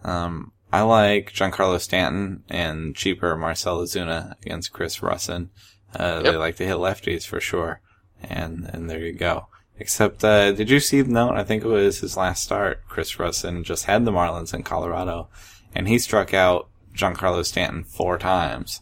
Um, 0.03 0.53
I 0.73 0.81
like 0.83 1.33
Giancarlo 1.33 1.79
Stanton 1.79 2.45
and 2.49 2.97
cheaper 2.97 3.37
Marcell 3.37 3.81
Ozuna 3.81 4.37
against 4.41 4.73
Chris 4.73 4.99
Rusin. 4.99 5.49
Uh, 5.95 6.23
they 6.23 6.37
like 6.37 6.57
to 6.57 6.67
hit 6.67 6.77
lefties 6.77 7.27
for 7.27 7.41
sure. 7.41 7.81
And, 8.23 8.69
and 8.73 8.89
there 8.89 9.01
you 9.01 9.13
go. 9.13 9.49
Except, 9.79 10.23
uh, 10.25 10.53
did 10.53 10.71
you 10.71 10.79
see 10.79 11.01
the 11.01 11.13
note? 11.13 11.35
I 11.35 11.43
think 11.43 11.65
it 11.65 11.69
was 11.69 11.99
his 12.01 12.17
last 12.17 12.45
start. 12.45 12.83
Chris 12.89 13.15
Rusin 13.17 13.65
just 13.65 13.87
had 13.87 14.05
the 14.05 14.13
Marlins 14.13 14.55
in 14.55 14.63
Colorado, 14.63 15.29
and 15.75 15.89
he 15.89 15.99
struck 15.99 16.33
out 16.33 16.69
Giancarlo 16.95 17.45
Stanton 17.45 17.83
four 17.83 18.19
times. 18.19 18.81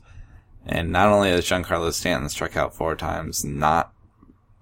And 0.67 0.93
not 0.93 1.09
only 1.09 1.31
has 1.31 1.47
Giancarlo 1.47 1.93
Stanton 1.93 2.29
struck 2.29 2.57
out 2.57 2.75
four 2.75 2.95
times, 2.95 3.45
not 3.45 3.93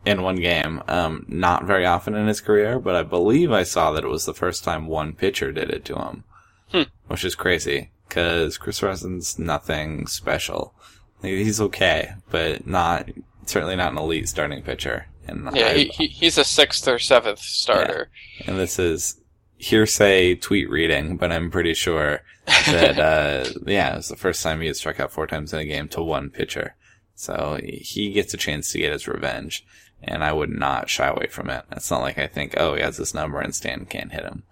in 0.06 0.22
one 0.22 0.36
game, 0.36 0.82
um, 0.88 1.26
not 1.28 1.64
very 1.66 1.84
often 1.84 2.14
in 2.14 2.26
his 2.26 2.40
career, 2.40 2.78
but 2.78 2.94
I 2.94 3.02
believe 3.02 3.50
I 3.52 3.64
saw 3.64 3.92
that 3.92 4.04
it 4.04 4.08
was 4.08 4.24
the 4.24 4.32
first 4.32 4.64
time 4.64 4.86
one 4.86 5.12
pitcher 5.12 5.52
did 5.52 5.68
it 5.68 5.84
to 5.86 5.96
him, 5.96 6.24
Hmm. 6.72 6.82
which 7.08 7.24
is 7.24 7.34
crazy 7.34 7.90
because 8.08 8.56
Chris 8.56 8.80
Rusin's 8.80 9.38
nothing 9.38 10.06
special. 10.06 10.74
He's 11.20 11.60
okay, 11.60 12.14
but 12.30 12.66
not 12.66 13.10
certainly 13.44 13.76
not 13.76 13.92
an 13.92 13.98
elite 13.98 14.28
starting 14.28 14.62
pitcher. 14.62 15.06
And 15.26 15.48
Yeah, 15.54 15.72
he, 15.74 15.85
he, 15.87 16.06
he's 16.06 16.38
a 16.38 16.44
sixth 16.44 16.87
or 16.88 16.98
seventh 16.98 17.40
starter. 17.40 18.11
and 18.46 18.59
this 18.59 18.78
is 18.78 19.20
hearsay 19.59 20.35
tweet 20.37 20.70
reading, 20.70 21.16
but 21.16 21.30
I'm 21.30 21.50
pretty 21.50 21.74
sure 21.74 22.22
that, 22.46 22.98
uh, 22.98 23.50
yeah, 23.66 23.92
it 23.92 23.96
was 23.96 24.09
the 24.09 24.16
first 24.16 24.42
time 24.42 24.61
he 24.61 24.66
had 24.66 24.76
struck 24.76 24.98
out 24.98 25.12
four 25.12 25.26
times 25.26 25.52
in 25.52 25.61
a 25.61 25.64
game 25.64 25.88
to 25.88 26.02
one 26.02 26.30
pitcher. 26.30 26.74
So 27.14 27.61
he 27.62 28.12
gets 28.12 28.33
a 28.33 28.38
chance 28.38 28.72
to 28.72 28.78
get 28.78 28.92
his 28.92 29.06
revenge, 29.06 29.66
and 30.02 30.24
I 30.24 30.33
would 30.33 30.48
not 30.48 30.88
shy 30.88 31.06
away 31.09 31.26
from 31.26 31.50
it. 31.50 31.64
It's 31.70 31.90
not 31.90 32.00
like 32.00 32.16
I 32.18 32.26
think, 32.26 32.54
oh, 32.56 32.74
he 32.74 32.80
has 32.80 32.96
this 32.96 33.12
number 33.12 33.40
and 33.40 33.54
Stan 33.54 33.85
can't 33.85 34.12
hit 34.12 34.24
him. 34.24 34.44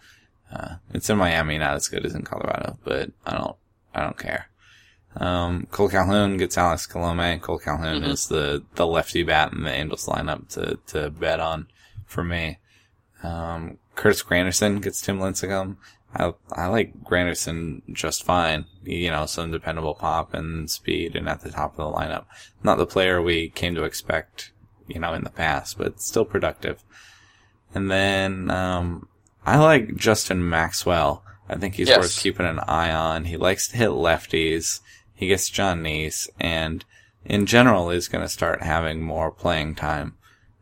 Uh, 0.52 0.76
it's 0.92 1.08
in 1.08 1.16
Miami, 1.16 1.56
not 1.58 1.76
as 1.76 1.88
good 1.88 2.04
as 2.04 2.14
in 2.14 2.22
Colorado, 2.22 2.78
but 2.84 3.10
I 3.26 3.36
don't, 3.38 3.56
I 3.94 4.02
don't 4.02 4.18
care. 4.18 4.50
Um, 5.18 5.66
Cole 5.70 5.88
Calhoun 5.88 6.36
gets 6.36 6.56
Alex 6.56 6.86
Colome. 6.86 7.40
Cole 7.40 7.58
Calhoun 7.58 8.02
Mhm. 8.02 8.08
is 8.08 8.28
the, 8.28 8.62
the 8.76 8.86
lefty 8.86 9.22
bat 9.24 9.52
in 9.52 9.64
the 9.64 9.72
Angels 9.72 10.06
lineup 10.06 10.48
to, 10.50 10.78
to 10.88 11.10
bet 11.10 11.40
on 11.40 11.66
for 12.06 12.22
me. 12.22 12.58
Um, 13.22 13.78
Curtis 13.96 14.22
Granderson 14.22 14.80
gets 14.80 15.02
Tim 15.02 15.18
Lincecum. 15.18 15.76
I, 16.14 16.32
I 16.52 16.66
like 16.66 17.02
Granderson 17.02 17.82
just 17.92 18.22
fine. 18.22 18.66
You 18.84 19.10
know, 19.10 19.26
some 19.26 19.50
dependable 19.50 19.94
pop 19.94 20.32
and 20.34 20.70
speed 20.70 21.16
and 21.16 21.28
at 21.28 21.40
the 21.40 21.50
top 21.50 21.78
of 21.78 21.92
the 21.92 21.98
lineup. 21.98 22.24
Not 22.62 22.78
the 22.78 22.86
player 22.86 23.20
we 23.20 23.50
came 23.50 23.74
to 23.74 23.82
expect, 23.84 24.52
you 24.86 25.00
know, 25.00 25.12
in 25.14 25.24
the 25.24 25.30
past, 25.30 25.76
but 25.78 26.00
still 26.00 26.24
productive. 26.24 26.82
And 27.74 27.90
then, 27.90 28.50
um, 28.50 29.08
I 29.44 29.58
like 29.58 29.96
Justin 29.96 30.48
Maxwell. 30.48 31.24
I 31.48 31.56
think 31.56 31.74
he's 31.74 31.88
Yes. 31.88 31.98
worth 31.98 32.18
keeping 32.20 32.46
an 32.46 32.60
eye 32.60 32.92
on. 32.92 33.24
He 33.24 33.36
likes 33.36 33.68
to 33.68 33.76
hit 33.76 33.90
lefties. 33.90 34.80
He 35.18 35.26
gets 35.26 35.50
Jon 35.50 35.82
Niese 35.82 36.28
and 36.40 36.84
in 37.24 37.44
general 37.44 37.90
is 37.90 38.08
going 38.08 38.22
to 38.24 38.28
start 38.28 38.62
having 38.62 39.02
more 39.02 39.30
playing 39.30 39.74
time. 39.74 40.14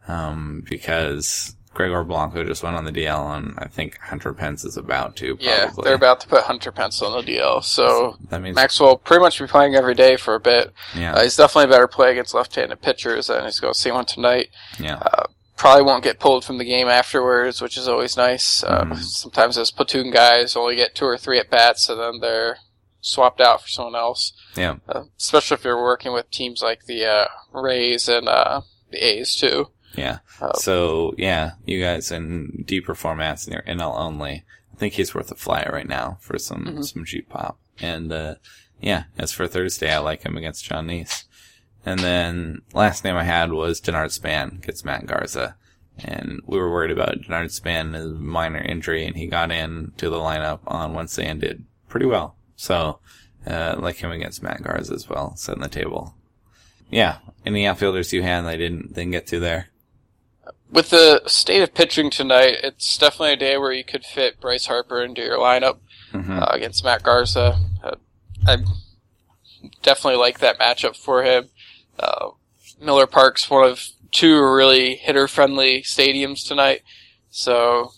Um, 0.09 0.64
because 0.69 1.57
Gregor 1.75 2.05
Blanco 2.05 2.45
just 2.45 2.62
went 2.62 2.77
on 2.77 2.85
the 2.85 2.92
DL 2.92 3.37
and 3.37 3.55
I 3.59 3.66
think 3.66 3.99
Hunter 3.99 4.33
Pence 4.33 4.64
is 4.64 4.77
about 4.77 5.16
to 5.16 5.37
probably. 5.37 5.47
Yeah, 5.47 5.71
they're 5.83 5.95
about 5.95 6.21
to 6.21 6.29
put 6.29 6.45
Hunter 6.45 6.71
Pence 6.73 7.03
on 7.03 7.12
the 7.25 7.33
DL, 7.33 7.62
so 7.62 8.16
that 8.31 8.40
means, 8.40 8.55
Maxwell 8.55 8.90
will 8.90 8.97
pretty 8.99 9.21
much 9.21 9.38
be 9.40 9.47
playing 9.47 9.75
every 9.75 9.95
day 9.95 10.16
for 10.16 10.35
a 10.37 10.40
bit. 10.40 10.73
yeah, 10.97 11.12
Uh, 11.14 11.23
he's 11.23 11.37
definitely 11.37 11.64
a 11.64 11.75
better 11.75 11.88
play 11.88 12.12
against 12.12 12.35
left-handed 12.35 12.81
pitchers, 12.81 13.29
and 13.29 13.45
he's 13.45 13.61
going 13.61 13.75
to 13.75 13.79
see 13.79 13.90
one 13.90 14.07
tonight. 14.07 14.49
yeah, 14.79 15.03
Probably 15.57 15.83
won't 15.83 16.05
get 16.05 16.21
pulled 16.21 16.45
from 16.45 16.59
the 16.59 16.64
game 16.64 16.87
afterwards, 16.87 17.61
which 17.62 17.77
is 17.79 17.88
always 17.88 18.16
nice. 18.16 18.62
Uh, 18.62 18.85
Mhm. 18.85 18.99
Sometimes 19.03 19.57
those 19.57 19.71
platoon 19.71 20.11
guys 20.11 20.55
only 20.55 20.77
get 20.77 20.95
two 20.95 21.07
or 21.07 21.16
three 21.19 21.38
at 21.38 21.51
bats, 21.51 21.88
and 21.88 21.99
then 21.99 22.21
they're 22.21 22.59
swapped 23.07 23.40
out 23.40 23.62
for 23.62 23.69
someone 23.69 23.95
else. 23.95 24.33
yeah, 24.57 24.77
Uh, 24.88 25.05
especially 25.19 25.55
if 25.57 25.64
you're 25.64 25.83
working 25.83 26.12
with 26.12 26.31
teams 26.31 26.62
like 26.62 26.85
the 26.87 27.05
uh, 27.05 27.27
Rays 27.53 28.09
and 28.09 28.29
uh, 28.29 28.62
the 28.90 28.99
A's 29.05 29.35
too. 29.37 29.71
yeah. 29.95 30.19
Uh, 30.40 30.53
So 30.55 31.14
yeah, 31.16 31.53
you 31.64 31.81
guys 31.83 32.11
in 32.11 32.64
deeper 32.66 32.95
formats 32.95 33.47
and 33.47 33.55
you're 33.55 33.77
NL 33.77 33.97
only. 33.97 34.45
I 34.75 34.77
think 34.79 34.95
he's 34.95 35.14
worth 35.14 35.31
a 35.31 35.37
flyer 35.37 35.71
right 35.73 35.88
now 35.88 36.19
for 36.21 36.38
some 36.38 36.64
Mhm. 36.66 36.85
some 36.85 37.05
cheap 37.05 37.29
pop. 37.29 37.59
And 37.81 38.12
uh 38.12 38.35
yeah, 38.81 39.05
as 39.16 39.33
for 39.33 39.47
Thursday, 39.47 39.90
I 39.92 39.99
like 39.99 40.23
him 40.25 40.37
against 40.37 40.64
Jon 40.66 40.88
Niese. 40.88 41.25
And 41.87 42.01
then 42.01 42.61
last 42.75 43.05
name 43.05 43.16
I 43.16 43.25
had 43.25 43.53
was 43.53 43.81
Denard 43.81 44.11
Span 44.11 44.59
gets 44.61 44.85
Matt 44.85 45.07
Garza. 45.07 45.57
And 45.99 46.40
we 46.45 46.59
were 46.59 46.71
worried 46.71 46.90
about 46.90 47.23
Denard 47.23 47.53
Span, 47.53 47.95
his 47.95 48.12
minor 48.12 48.59
injury, 48.61 49.07
and 49.07 49.16
he 49.16 49.29
got 49.29 49.51
in 49.51 49.92
to 49.97 50.11
the 50.11 50.19
lineup 50.19 50.59
on 50.66 50.92
Wednesday 50.92 51.27
and 51.27 51.40
did 51.40 51.64
pretty 51.88 52.05
well. 52.05 52.37
So, 52.57 52.99
uh, 53.47 53.77
like 53.79 53.97
him 53.97 54.11
against 54.11 54.42
Matt 54.42 54.62
Garza 54.62 54.95
as 54.95 55.09
well, 55.09 55.37
setting 55.37 55.62
the 55.62 55.69
table. 55.69 56.14
Yeah. 56.90 57.19
Any 57.45 57.66
outfielders 57.66 58.12
you 58.12 58.23
had 58.23 58.45
I 58.45 58.57
didn't, 58.57 58.95
didn't 58.95 59.12
get 59.12 59.27
to 59.29 59.40
there? 59.40 59.69
With 60.71 60.90
the 60.90 61.23
state 61.27 61.62
of 61.62 61.75
pitching 61.75 62.11
tonight, 62.11 62.57
it's 62.62 62.99
definitely 62.99 63.35
a 63.35 63.37
day 63.37 63.57
where 63.57 63.73
you 63.73 63.85
could 63.85 64.05
fit 64.05 64.40
Bryce 64.40 64.66
Harper 64.66 65.03
into 65.03 65.23
your 65.23 65.38
lineup 65.38 65.79
hmm 66.11 66.38
uh, 66.38 66.47
against 66.51 66.85
Matt 66.85 67.03
Garza. 67.03 67.59
Uh, 67.83 67.97
I 68.47 68.59
definitely 69.83 70.19
like 70.19 70.38
that 70.40 70.59
matchup 70.59 70.97
for 70.97 71.23
him. 71.23 71.51
Uh, 71.99 72.31
Miller 72.81 73.07
Park's 73.07 73.49
one 73.49 73.69
of 73.69 73.88
two 74.12 74.42
really 74.42 74.97
hitter 74.97 75.29
friendly 75.29 75.83
stadiums 75.83 76.47
tonight. 76.47 76.83
So, 77.31 77.92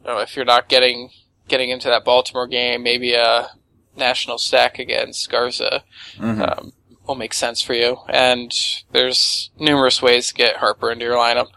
you 0.00 0.06
know, 0.06 0.18
if 0.18 0.36
you're 0.36 0.44
not 0.44 0.68
getting 0.68 1.10
getting 1.48 1.70
into 1.70 1.88
that 1.88 2.04
Baltimore 2.04 2.46
game, 2.46 2.82
maybe 2.82 3.14
a 3.14 3.50
national 3.96 4.38
stack 4.38 4.78
against 4.78 5.30
Garza 5.30 5.84
Mhm. 6.18 6.58
um, 6.58 6.72
will 7.06 7.14
make 7.14 7.32
sense 7.34 7.60
for 7.62 7.74
you. 7.74 7.98
And 8.08 8.52
there's 8.92 9.50
numerous 9.58 10.02
ways 10.02 10.28
to 10.28 10.34
get 10.34 10.56
Harper 10.56 10.90
into 10.90 11.04
your 11.04 11.16
lineup. 11.16 11.48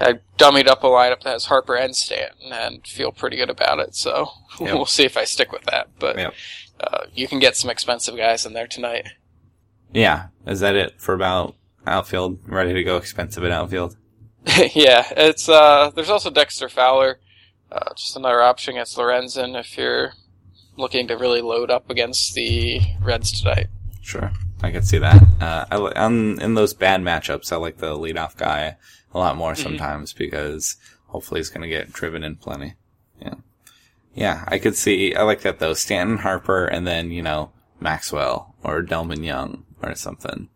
I 0.00 0.20
dummied 0.38 0.68
up 0.68 0.84
a 0.84 0.86
lineup 0.86 1.22
that 1.22 1.32
has 1.32 1.46
Harper 1.46 1.74
and 1.74 1.94
Stanton 1.96 2.52
and 2.52 2.86
feel 2.86 3.10
pretty 3.12 3.36
good 3.36 3.50
about 3.50 3.78
it. 3.80 3.94
So 3.94 4.30
Yep. 4.60 4.74
we'll 4.74 4.86
see 4.86 5.04
if 5.04 5.16
I 5.16 5.24
stick 5.24 5.52
with 5.52 5.64
that. 5.64 5.88
But 5.98 6.16
Yep. 6.18 6.34
uh, 6.80 7.04
you 7.14 7.26
can 7.28 7.38
get 7.38 7.56
some 7.56 7.70
expensive 7.70 8.16
guys 8.16 8.44
in 8.46 8.52
there 8.52 8.66
tonight. 8.68 9.08
yeah. 9.92 10.26
Is 10.46 10.60
that 10.60 10.74
it 10.76 11.00
for 11.00 11.14
about 11.14 11.54
outfield? 11.86 12.38
Ready 12.46 12.72
to 12.74 12.82
go 12.84 12.96
expensive 12.96 13.44
at 13.44 13.50
outfield? 13.52 13.96
yeah, 14.74 15.06
it's 15.16 15.48
uh, 15.48 15.90
there's 15.94 16.08
also 16.10 16.30
Dexter 16.30 16.68
Fowler, 16.68 17.18
uh, 17.70 17.92
just 17.96 18.16
another 18.16 18.40
option 18.40 18.74
against 18.74 18.96
Lorenzen 18.96 19.58
if 19.58 19.76
you're 19.76 20.14
looking 20.78 21.08
to 21.08 21.16
really 21.16 21.42
load 21.42 21.70
up 21.70 21.90
against 21.90 22.34
the 22.34 22.80
Reds 23.02 23.32
tonight. 23.32 23.66
Sure, 24.00 24.32
I 24.62 24.70
can 24.70 24.82
see 24.82 24.98
that. 24.98 25.22
Uh, 25.40 25.66
I 25.70 25.76
li- 25.76 25.92
on, 25.94 26.40
in 26.40 26.54
those 26.54 26.72
bad 26.72 27.02
matchups, 27.02 27.52
I 27.52 27.56
like 27.56 27.78
the 27.78 27.96
leadoff 27.96 28.36
guy 28.36 28.76
a 29.12 29.18
lot 29.18 29.36
more 29.36 29.54
sometimes 29.54 30.12
because 30.12 30.76
hopefully 31.08 31.40
he's 31.40 31.50
going 31.50 31.62
to 31.62 31.68
get 31.68 31.92
driven 31.92 32.24
in 32.24 32.36
plenty. 32.36 32.74
Yeah, 33.20 33.34
yeah, 34.14 34.44
I 34.48 34.58
could 34.58 34.76
see. 34.76 35.14
I 35.14 35.22
like 35.22 35.42
that 35.42 35.58
though. 35.58 35.74
Stanton, 35.74 36.18
Harper, 36.18 36.64
and 36.66 36.86
then 36.86 37.10
you 37.10 37.22
know 37.22 37.52
Maxwell 37.80 38.54
or 38.62 38.82
Delmon 38.82 39.24
Young 39.24 39.64
or 39.82 39.94
something. 39.94 40.48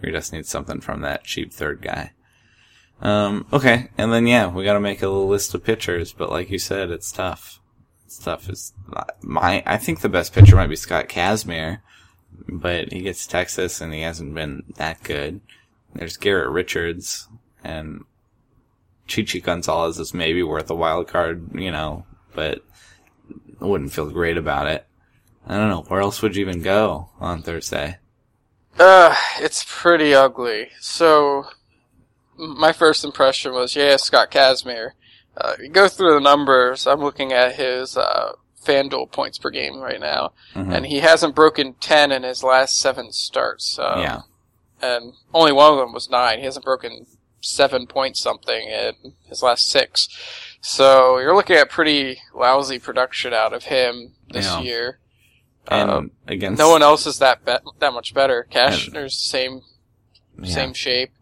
We 0.00 0.10
just 0.10 0.32
need 0.32 0.46
something 0.46 0.80
from 0.80 1.00
that 1.00 1.24
cheap 1.24 1.52
third 1.52 1.80
guy. 1.80 2.12
Um, 3.00 3.46
okay, 3.52 3.88
and 3.98 4.12
then 4.12 4.26
yeah, 4.26 4.48
we 4.48 4.64
got 4.64 4.74
to 4.74 4.80
make 4.80 5.02
a 5.02 5.08
little 5.08 5.28
list 5.28 5.54
of 5.54 5.64
pitchers, 5.64 6.12
but 6.12 6.30
like 6.30 6.50
you 6.50 6.58
said, 6.58 6.90
it's 6.90 7.10
tough. 7.10 7.60
Tough. 8.18 8.48
Is 8.48 8.72
my 9.22 9.62
I 9.66 9.76
think 9.78 10.00
the 10.00 10.08
best 10.08 10.32
pitcher 10.32 10.56
might 10.56 10.68
be 10.68 10.76
Scott 10.76 11.08
Kazmir 11.08 11.80
but 12.48 12.92
he 12.92 13.02
gets 13.02 13.26
Texas 13.26 13.80
and 13.80 13.92
he 13.92 14.00
hasn't 14.00 14.34
been 14.34 14.64
that 14.76 15.02
good. 15.02 15.40
There's 15.94 16.16
Garrett 16.16 16.50
Richards 16.50 17.28
and 17.62 18.04
Chichi 19.06 19.40
Gonzalez 19.40 19.98
is 19.98 20.14
maybe 20.14 20.42
worth 20.42 20.70
a 20.70 20.74
wild 20.74 21.08
card, 21.08 21.50
you 21.54 21.70
know, 21.70 22.06
but 22.34 22.64
I 23.60 23.66
wouldn't 23.66 23.92
feel 23.92 24.10
great 24.10 24.36
about 24.36 24.68
it. 24.68 24.86
I 25.46 25.56
don't 25.56 25.68
know. 25.68 25.82
Where 25.88 26.00
else 26.00 26.22
would 26.22 26.36
you 26.36 26.42
even 26.42 26.62
go 26.62 27.10
on 27.20 27.42
Thursday? 27.42 27.98
Uh, 28.78 29.14
it's 29.40 29.64
pretty 29.68 30.14
ugly. 30.14 30.68
So, 30.80 31.46
my 32.36 32.72
first 32.72 33.04
impression 33.04 33.52
was, 33.52 33.76
yeah, 33.76 33.96
Scott 33.96 34.30
Kazmir. 34.30 34.92
Uh, 35.36 35.54
go 35.72 35.88
through 35.88 36.14
the 36.14 36.20
numbers. 36.20 36.86
I'm 36.86 37.00
looking 37.00 37.32
at 37.32 37.54
his 37.56 37.96
uh, 37.96 38.32
FanDuel 38.64 39.10
points 39.12 39.38
per 39.38 39.50
game 39.50 39.78
right 39.78 40.00
now, 40.00 40.32
Mhm. 40.54 40.74
and 40.76 40.86
he 40.86 40.98
hasn't 41.00 41.34
broken 41.34 41.74
10 41.74 42.12
in 42.12 42.22
his 42.22 42.42
last 42.44 42.78
seven 42.78 43.12
starts. 43.12 43.78
Um, 43.78 44.00
yeah. 44.00 44.20
and 44.84 45.12
only 45.32 45.52
one 45.52 45.72
of 45.72 45.78
them 45.78 45.92
was 45.92 46.10
nine. 46.10 46.40
He 46.40 46.44
hasn't 46.44 46.64
broken 46.64 47.06
seven 47.40 47.86
point 47.86 48.16
something 48.16 48.68
in 48.68 49.14
his 49.26 49.40
last 49.42 49.68
six. 49.68 50.08
So 50.60 51.18
you're 51.18 51.34
looking 51.36 51.56
at 51.56 51.70
pretty 51.70 52.20
lousy 52.34 52.78
production 52.80 53.32
out 53.32 53.52
of 53.52 53.64
him 53.64 54.14
this 54.28 54.46
Yeah. 54.46 54.60
year. 54.60 54.98
And 55.68 55.90
Um, 55.90 56.10
against 56.26 56.58
no 56.58 56.68
one 56.68 56.82
else 56.82 57.06
is 57.06 57.18
that 57.20 57.44
be- 57.44 57.56
that 57.78 57.92
much 57.92 58.12
better. 58.12 58.46
Cashner's 58.50 59.16
same 59.18 59.62
yeah. 60.40 60.52
same 60.52 60.74
shape. 60.74 61.12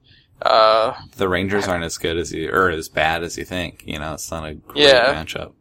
Uh, 0.43 0.95
the 1.17 1.29
Rangers 1.29 1.69
aren't 1.69 1.85
as 1.85 1.99
good 1.99 2.17
as 2.17 2.33
you 2.33 2.51
or 2.51 2.71
as 2.71 2.89
bad 2.89 3.23
as 3.23 3.37
you 3.37 3.45
think. 3.45 3.83
You 3.87 3.99
know, 3.99 4.15
it's 4.15 4.31
not 4.31 4.49
a 4.49 4.55
great 4.55 4.87
Yeah. 4.87 5.15
matchup. 5.23 5.53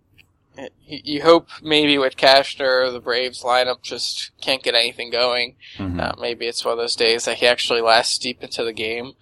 you, 0.86 1.22
hope 1.24 1.48
maybe 1.62 1.98
with 1.98 2.18
Cashner, 2.18 2.92
the 2.92 3.00
Braves 3.00 3.44
lineup 3.44 3.82
just 3.82 4.32
can't 4.42 4.62
get 4.62 4.76
anything 4.76 5.10
going. 5.10 5.56
Mhm. 5.78 6.02
Uh, 6.02 6.12
maybe 6.20 6.48
it's 6.48 6.66
one 6.66 6.74
of 6.74 6.78
those 6.78 6.96
days 6.98 7.24
that 7.26 7.38
he 7.38 7.48
actually 7.48 7.80
lasts 7.80 8.18
deep 8.18 8.44
into 8.44 8.64
the 8.66 8.74
game. 8.74 9.14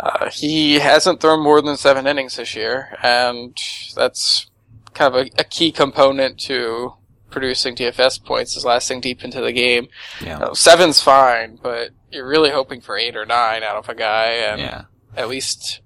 Uh, 0.00 0.30
he 0.30 0.78
hasn't 0.78 1.20
thrown 1.20 1.42
more 1.42 1.60
than 1.60 1.76
seven 1.76 2.06
innings 2.06 2.36
this 2.36 2.54
year, 2.54 2.96
and 3.02 3.54
that's 3.96 4.46
kind 4.94 5.14
of 5.14 5.26
a, 5.26 5.30
a 5.40 5.44
key 5.44 5.70
component 5.72 6.38
to 6.40 6.94
producing 7.30 7.74
DFS 7.74 8.24
points 8.24 8.56
is 8.56 8.64
lasting 8.64 9.00
deep 9.02 9.22
into 9.22 9.40
the 9.42 9.52
game. 9.52 9.88
yeah. 10.24 10.38
Uh, 10.38 10.54
seven's 10.54 11.02
fine, 11.02 11.58
but 11.62 11.90
you're 12.10 12.26
really 12.26 12.50
hoping 12.50 12.80
for 12.80 12.96
eight 12.96 13.14
or 13.16 13.26
nine 13.26 13.62
out 13.62 13.76
of 13.76 13.88
a 13.90 13.94
guy, 13.94 14.26
and 14.30 14.60
yeah. 14.60 14.84
At 15.18 15.28
least 15.28 15.80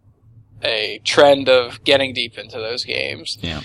a 0.62 1.00
trend 1.04 1.48
of 1.48 1.82
getting 1.84 2.14
deep 2.14 2.38
into 2.38 2.58
those 2.58 2.84
games. 2.84 3.38
Yeah. 3.42 3.62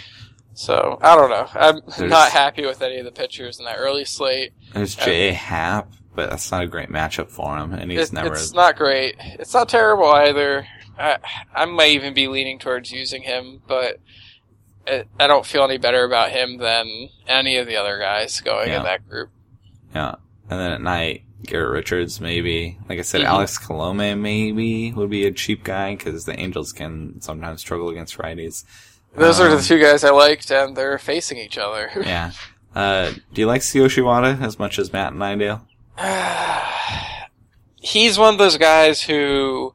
So 0.54 0.98
I 1.02 1.16
don't 1.16 1.30
know. 1.30 1.48
I'm 1.54 1.82
There's- 1.98 2.10
not 2.10 2.32
happy 2.32 2.66
with 2.66 2.82
any 2.82 2.98
of 2.98 3.06
the 3.06 3.12
pitchers 3.12 3.60
in 3.60 3.66
that 3.66 3.76
early 3.78 4.06
slate. 4.06 4.54
There's 4.74 4.98
uh, 4.98 5.06
J.A. 5.06 5.34
Happ, 5.34 5.92
but 6.16 6.32
that's 6.32 6.50
not 6.52 6.64
a 6.64 6.68
great 6.68 6.90
matchup 6.90 7.30
for 7.30 7.56
him, 7.58 7.74
and 7.74 7.92
he's 7.92 8.10
It- 8.10 8.14
never. 8.14 8.34
It's 8.34 8.54
not 8.54 8.76
great. 8.76 9.16
It's 9.20 9.54
not 9.54 9.70
terrible 9.70 10.08
either. 10.08 10.66
I, 10.98 11.18
I 11.54 11.66
might 11.66 11.92
even 11.92 12.16
be 12.16 12.28
leaning 12.28 12.58
towards 12.58 12.92
using 12.92 13.22
him, 13.22 13.62
but 13.68 14.00
it, 14.88 15.08
I 15.20 15.28
don't 15.28 15.46
feel 15.46 15.64
any 15.64 15.78
better 15.78 16.04
about 16.04 16.32
him 16.32 16.58
than 16.58 17.10
any 17.28 17.58
of 17.58 17.68
the 17.68 17.76
other 17.76 18.00
guys 18.00 18.40
going 18.42 18.70
Yeah. 18.70 18.78
in 18.78 18.84
that 18.86 19.08
group. 19.08 19.30
Yeah. 19.94 20.16
And 20.50 20.60
then 20.60 20.72
at 20.72 20.82
night, 20.82 21.24
Garrett 21.48 21.72
Richards, 21.72 22.22
maybe. 22.22 22.78
Like 22.88 23.00
I 23.00 23.02
said, 23.02 23.22
Mhm. 23.22 23.26
Alex 23.26 23.58
Colome, 23.58 24.18
maybe, 24.20 24.92
would 24.94 25.10
be 25.10 25.26
a 25.26 25.32
cheap 25.32 25.64
guy 25.64 25.96
because 25.96 26.26
the 26.26 26.40
Angels 26.40 26.72
can 26.72 27.20
sometimes 27.22 27.62
struggle 27.62 27.90
against 27.90 28.18
righties. 28.18 28.64
Those 29.16 29.40
are 29.40 29.50
Um, 29.50 29.58
the 29.58 29.64
two 29.64 29.80
guys 29.80 30.04
I 30.04 30.12
liked, 30.12 30.52
and 30.52 30.76
they're 30.78 31.00
facing 31.00 31.38
each 31.40 31.58
other. 31.58 31.90
Yeah. 32.06 32.32
Uh, 32.76 33.12
do 33.34 33.42
you 33.42 33.48
like 33.48 33.62
Tsuyoshi 33.62 34.04
Wada 34.04 34.38
as 34.42 34.60
much 34.60 34.78
as 34.78 34.94
Matt 34.94 35.12
and 35.14 35.24
I 35.24 35.36
do? 35.36 35.60
He's 37.82 38.20
one 38.20 38.34
of 38.34 38.38
those 38.38 38.58
guys 38.58 39.02
who 39.04 39.74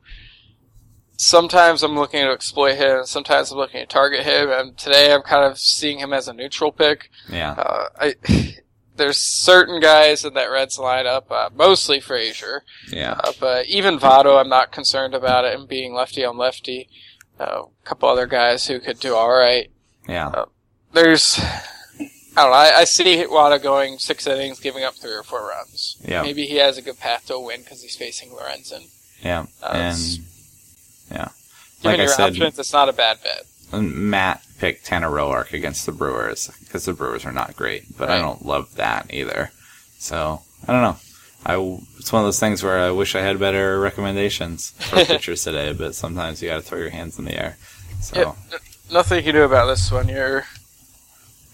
sometimes 1.17 1.83
I'm 1.83 1.97
looking 1.97 2.23
to 2.23 2.31
exploit 2.31 2.75
him, 2.75 3.05
sometimes 3.07 3.51
I'm 3.51 3.59
looking 3.59 3.81
to 3.81 3.87
target 3.87 4.25
him, 4.25 4.51
and 4.51 4.77
today 4.77 5.13
I'm 5.13 5.23
kind 5.23 5.45
of 5.51 5.59
seeing 5.59 5.99
him 5.99 6.13
as 6.13 6.29
a 6.29 6.33
neutral 6.33 6.73
pick. 6.73 7.11
Yeah. 7.29 7.53
Uh, 7.53 7.85
I, 8.01 8.15
there's 8.97 9.19
certain 9.19 9.81
guys 9.81 10.25
in 10.25 10.35
that 10.35 10.51
Reds 10.51 10.77
lineup, 10.79 11.31
uh, 11.31 11.49
mostly 11.55 12.01
Frazier, 12.01 12.63
Yeah. 12.91 13.13
uh, 13.25 13.33
but 13.41 13.67
even 13.67 13.99
Votto, 13.99 14.39
I'm 14.41 14.49
not 14.49 14.71
concerned 14.73 15.15
about 15.15 15.45
it 15.45 15.59
and 15.59 15.67
being 15.69 15.95
lefty 15.95 16.25
on 16.25 16.37
lefty. 16.37 16.89
Uh, 17.41 17.63
a 17.65 17.87
couple 17.87 18.09
other 18.09 18.27
guys 18.27 18.67
who 18.67 18.79
could 18.79 19.01
do 19.01 19.15
all 19.15 19.31
right. 19.31 19.71
Yeah. 20.09 20.45
There's, 20.93 21.39
I 21.41 22.03
don't 22.37 22.51
know. 22.51 22.53
I, 22.53 22.81
I 22.81 22.85
see 22.85 23.25
Wada 23.27 23.59
going 23.59 23.99
six 23.99 24.27
innings, 24.27 24.61
giving 24.61 24.85
up 24.85 24.95
three 24.95 25.15
or 25.15 25.23
four 25.23 25.49
runs. 25.49 25.97
Yeah. 26.05 26.23
Maybe 26.23 26.45
he 26.47 26.57
has 26.57 26.77
a 26.77 26.83
good 26.83 26.99
path 27.01 27.27
to 27.27 27.35
a 27.35 27.41
win 27.41 27.63
because 27.63 27.83
he's 27.83 27.97
facing 27.97 28.31
Lorenzen. 28.31 28.89
Yeah. 29.23 29.47
Uh, 29.63 29.71
And, 29.75 30.19
yeah. 31.11 31.29
Given 31.81 31.91
Like 31.93 31.99
I 32.01 32.03
your 32.03 32.09
said, 32.13 32.31
options, 32.33 32.59
it's 32.59 32.73
not 32.73 32.89
a 32.89 32.93
bad 32.93 33.23
bet. 33.23 33.45
And 33.73 33.95
Matt 34.11 34.43
picked 34.59 34.85
Tanner 34.87 35.09
Roark 35.11 35.53
against 35.53 35.87
the 35.87 35.93
Brewers 35.93 36.51
because 36.61 36.85
the 36.85 36.93
Brewers 36.93 37.25
are 37.25 37.33
not 37.33 37.57
great, 37.57 37.97
but 37.97 38.11
I 38.11 38.19
don't 38.19 38.45
love 38.45 38.75
that 38.77 39.13
either. 39.13 39.51
So 39.99 40.43
I 40.69 40.73
don't 40.73 40.83
know. 40.83 40.97
I 41.45 41.57
it's 41.99 42.13
one 42.13 42.23
of 42.23 42.27
those 42.27 42.39
things 42.41 42.63
where 42.63 42.79
I 42.79 42.91
wish 42.91 43.15
I 43.17 43.21
had 43.21 43.39
better 43.41 43.81
recommendations 43.81 44.71
for 44.71 44.97
pitchers 45.05 45.43
today, 45.45 45.73
but 45.73 45.95
sometimes 45.95 46.41
you 46.43 46.49
got 46.49 46.57
to 46.57 46.63
throw 46.63 46.79
your 46.79 46.91
hands 46.91 47.19
in 47.19 47.25
the 47.25 47.37
air. 47.39 47.57
So 48.01 48.21
Yeah. 48.53 48.59
Nothing 48.93 49.19
you 49.19 49.23
can 49.25 49.35
do 49.35 49.43
about 49.45 49.67
this 49.67 49.91
one. 49.91 50.09
You're 50.09 50.45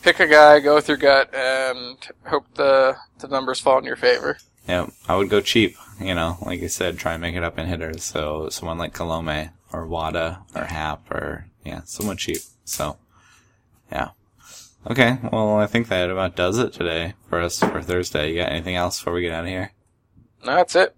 pick 0.02 0.20
a 0.20 0.26
guy, 0.26 0.60
go 0.60 0.74
with 0.74 0.88
your 0.88 0.96
gut, 0.96 1.32
and 1.34 1.96
hope 2.26 2.44
the 2.54 2.96
the 3.20 3.28
numbers 3.28 3.60
fall 3.60 3.78
in 3.78 3.84
your 3.84 3.96
favor. 3.96 4.38
yeah, 4.66 4.88
I 5.08 5.16
would 5.16 5.30
go 5.30 5.40
cheap. 5.40 5.76
You 6.00 6.14
know, 6.14 6.38
like 6.42 6.60
you 6.60 6.68
said, 6.68 6.98
try 6.98 7.12
and 7.14 7.22
make 7.22 7.34
it 7.34 7.42
up 7.44 7.58
in 7.58 7.66
hitters. 7.66 8.04
So 8.04 8.48
someone 8.50 8.78
like 8.78 8.94
Colome 8.94 9.50
or 9.72 9.86
Wada 9.86 10.40
or 10.54 10.64
Happ 10.64 11.10
or 11.10 11.46
yeah, 11.68 11.82
someone 11.84 12.16
cheap. 12.16 12.40
So 12.64 12.96
yeah. 13.92 14.10
Okay, 14.88 15.18
well 15.32 15.56
I 15.56 15.66
think 15.66 15.88
that 15.88 16.10
about 16.10 16.36
does 16.36 16.58
it 16.58 16.72
today 16.72 17.14
for 17.28 17.40
us 17.40 17.60
for 17.60 17.82
Thursday. 17.82 18.30
You 18.30 18.42
got 18.42 18.52
anything 18.52 18.76
else 18.76 18.98
before 18.98 19.12
we 19.12 19.22
get 19.22 19.32
out 19.32 19.44
of 19.44 19.50
here? 19.50 19.72
No, 20.44 20.56
that's 20.56 20.76
it. 20.76 20.96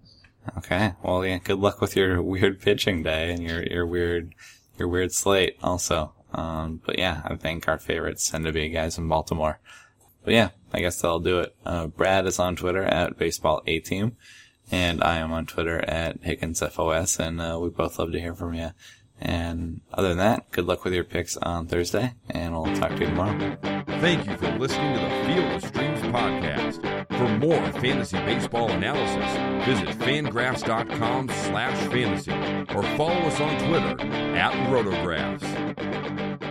Okay. 0.57 0.93
Well, 1.03 1.25
yeah. 1.25 1.37
Good 1.37 1.59
luck 1.59 1.81
with 1.81 1.95
your 1.95 2.21
weird 2.21 2.61
pitching 2.61 3.03
day 3.03 3.31
and 3.31 3.43
your 3.43 3.63
your 3.63 3.85
weird 3.85 4.33
your 4.77 4.87
weird 4.87 5.11
slate 5.11 5.57
also. 5.61 6.13
Um, 6.33 6.81
but 6.85 6.97
yeah, 6.97 7.21
I 7.25 7.35
think 7.35 7.67
our 7.67 7.77
favorites 7.77 8.29
tend 8.29 8.45
to 8.45 8.51
be 8.51 8.69
guys 8.69 8.97
in 8.97 9.07
Baltimore. 9.07 9.59
But 10.23 10.33
yeah, 10.33 10.49
I 10.71 10.79
guess 10.79 11.01
that'll 11.01 11.19
do 11.19 11.39
it. 11.39 11.55
Uh, 11.65 11.87
Brad 11.87 12.25
is 12.25 12.39
on 12.39 12.55
Twitter 12.55 12.83
at 12.83 13.17
baseball 13.17 13.61
a 13.65 13.79
team, 13.79 14.15
and 14.71 15.03
I 15.03 15.17
am 15.17 15.33
on 15.33 15.45
Twitter 15.45 15.79
at 15.79 16.21
HiggensFOS, 16.21 17.19
and 17.19 17.41
uh, 17.41 17.59
we 17.59 17.69
both 17.69 17.97
love 17.97 18.11
to 18.11 18.19
hear 18.19 18.35
from 18.35 18.53
you. 18.53 18.69
And 19.21 19.81
other 19.93 20.09
than 20.09 20.17
that, 20.17 20.51
good 20.51 20.65
luck 20.65 20.83
with 20.83 20.93
your 20.93 21.03
picks 21.03 21.37
on 21.37 21.67
Thursday, 21.67 22.13
and 22.29 22.53
we'll 22.53 22.75
talk 22.75 22.89
to 22.89 22.99
you 22.99 23.05
tomorrow. 23.05 23.55
Thank 23.99 24.25
you 24.25 24.35
for 24.37 24.49
listening 24.57 24.95
to 24.95 24.99
the 24.99 25.33
Field 25.33 25.51
of 25.53 25.63
Streams 25.63 26.01
podcast. 26.01 27.07
For 27.17 27.27
more 27.37 27.71
fantasy 27.79 28.17
baseball 28.17 28.71
analysis, 28.71 29.67
visit 29.67 29.89
fangraphs.com 29.99 31.29
slash 31.29 31.91
fantasy 31.91 32.31
or 32.75 32.81
follow 32.97 33.13
us 33.27 33.39
on 33.39 33.67
Twitter 33.67 34.01
at 34.35 34.53
rotographs. 34.69 36.50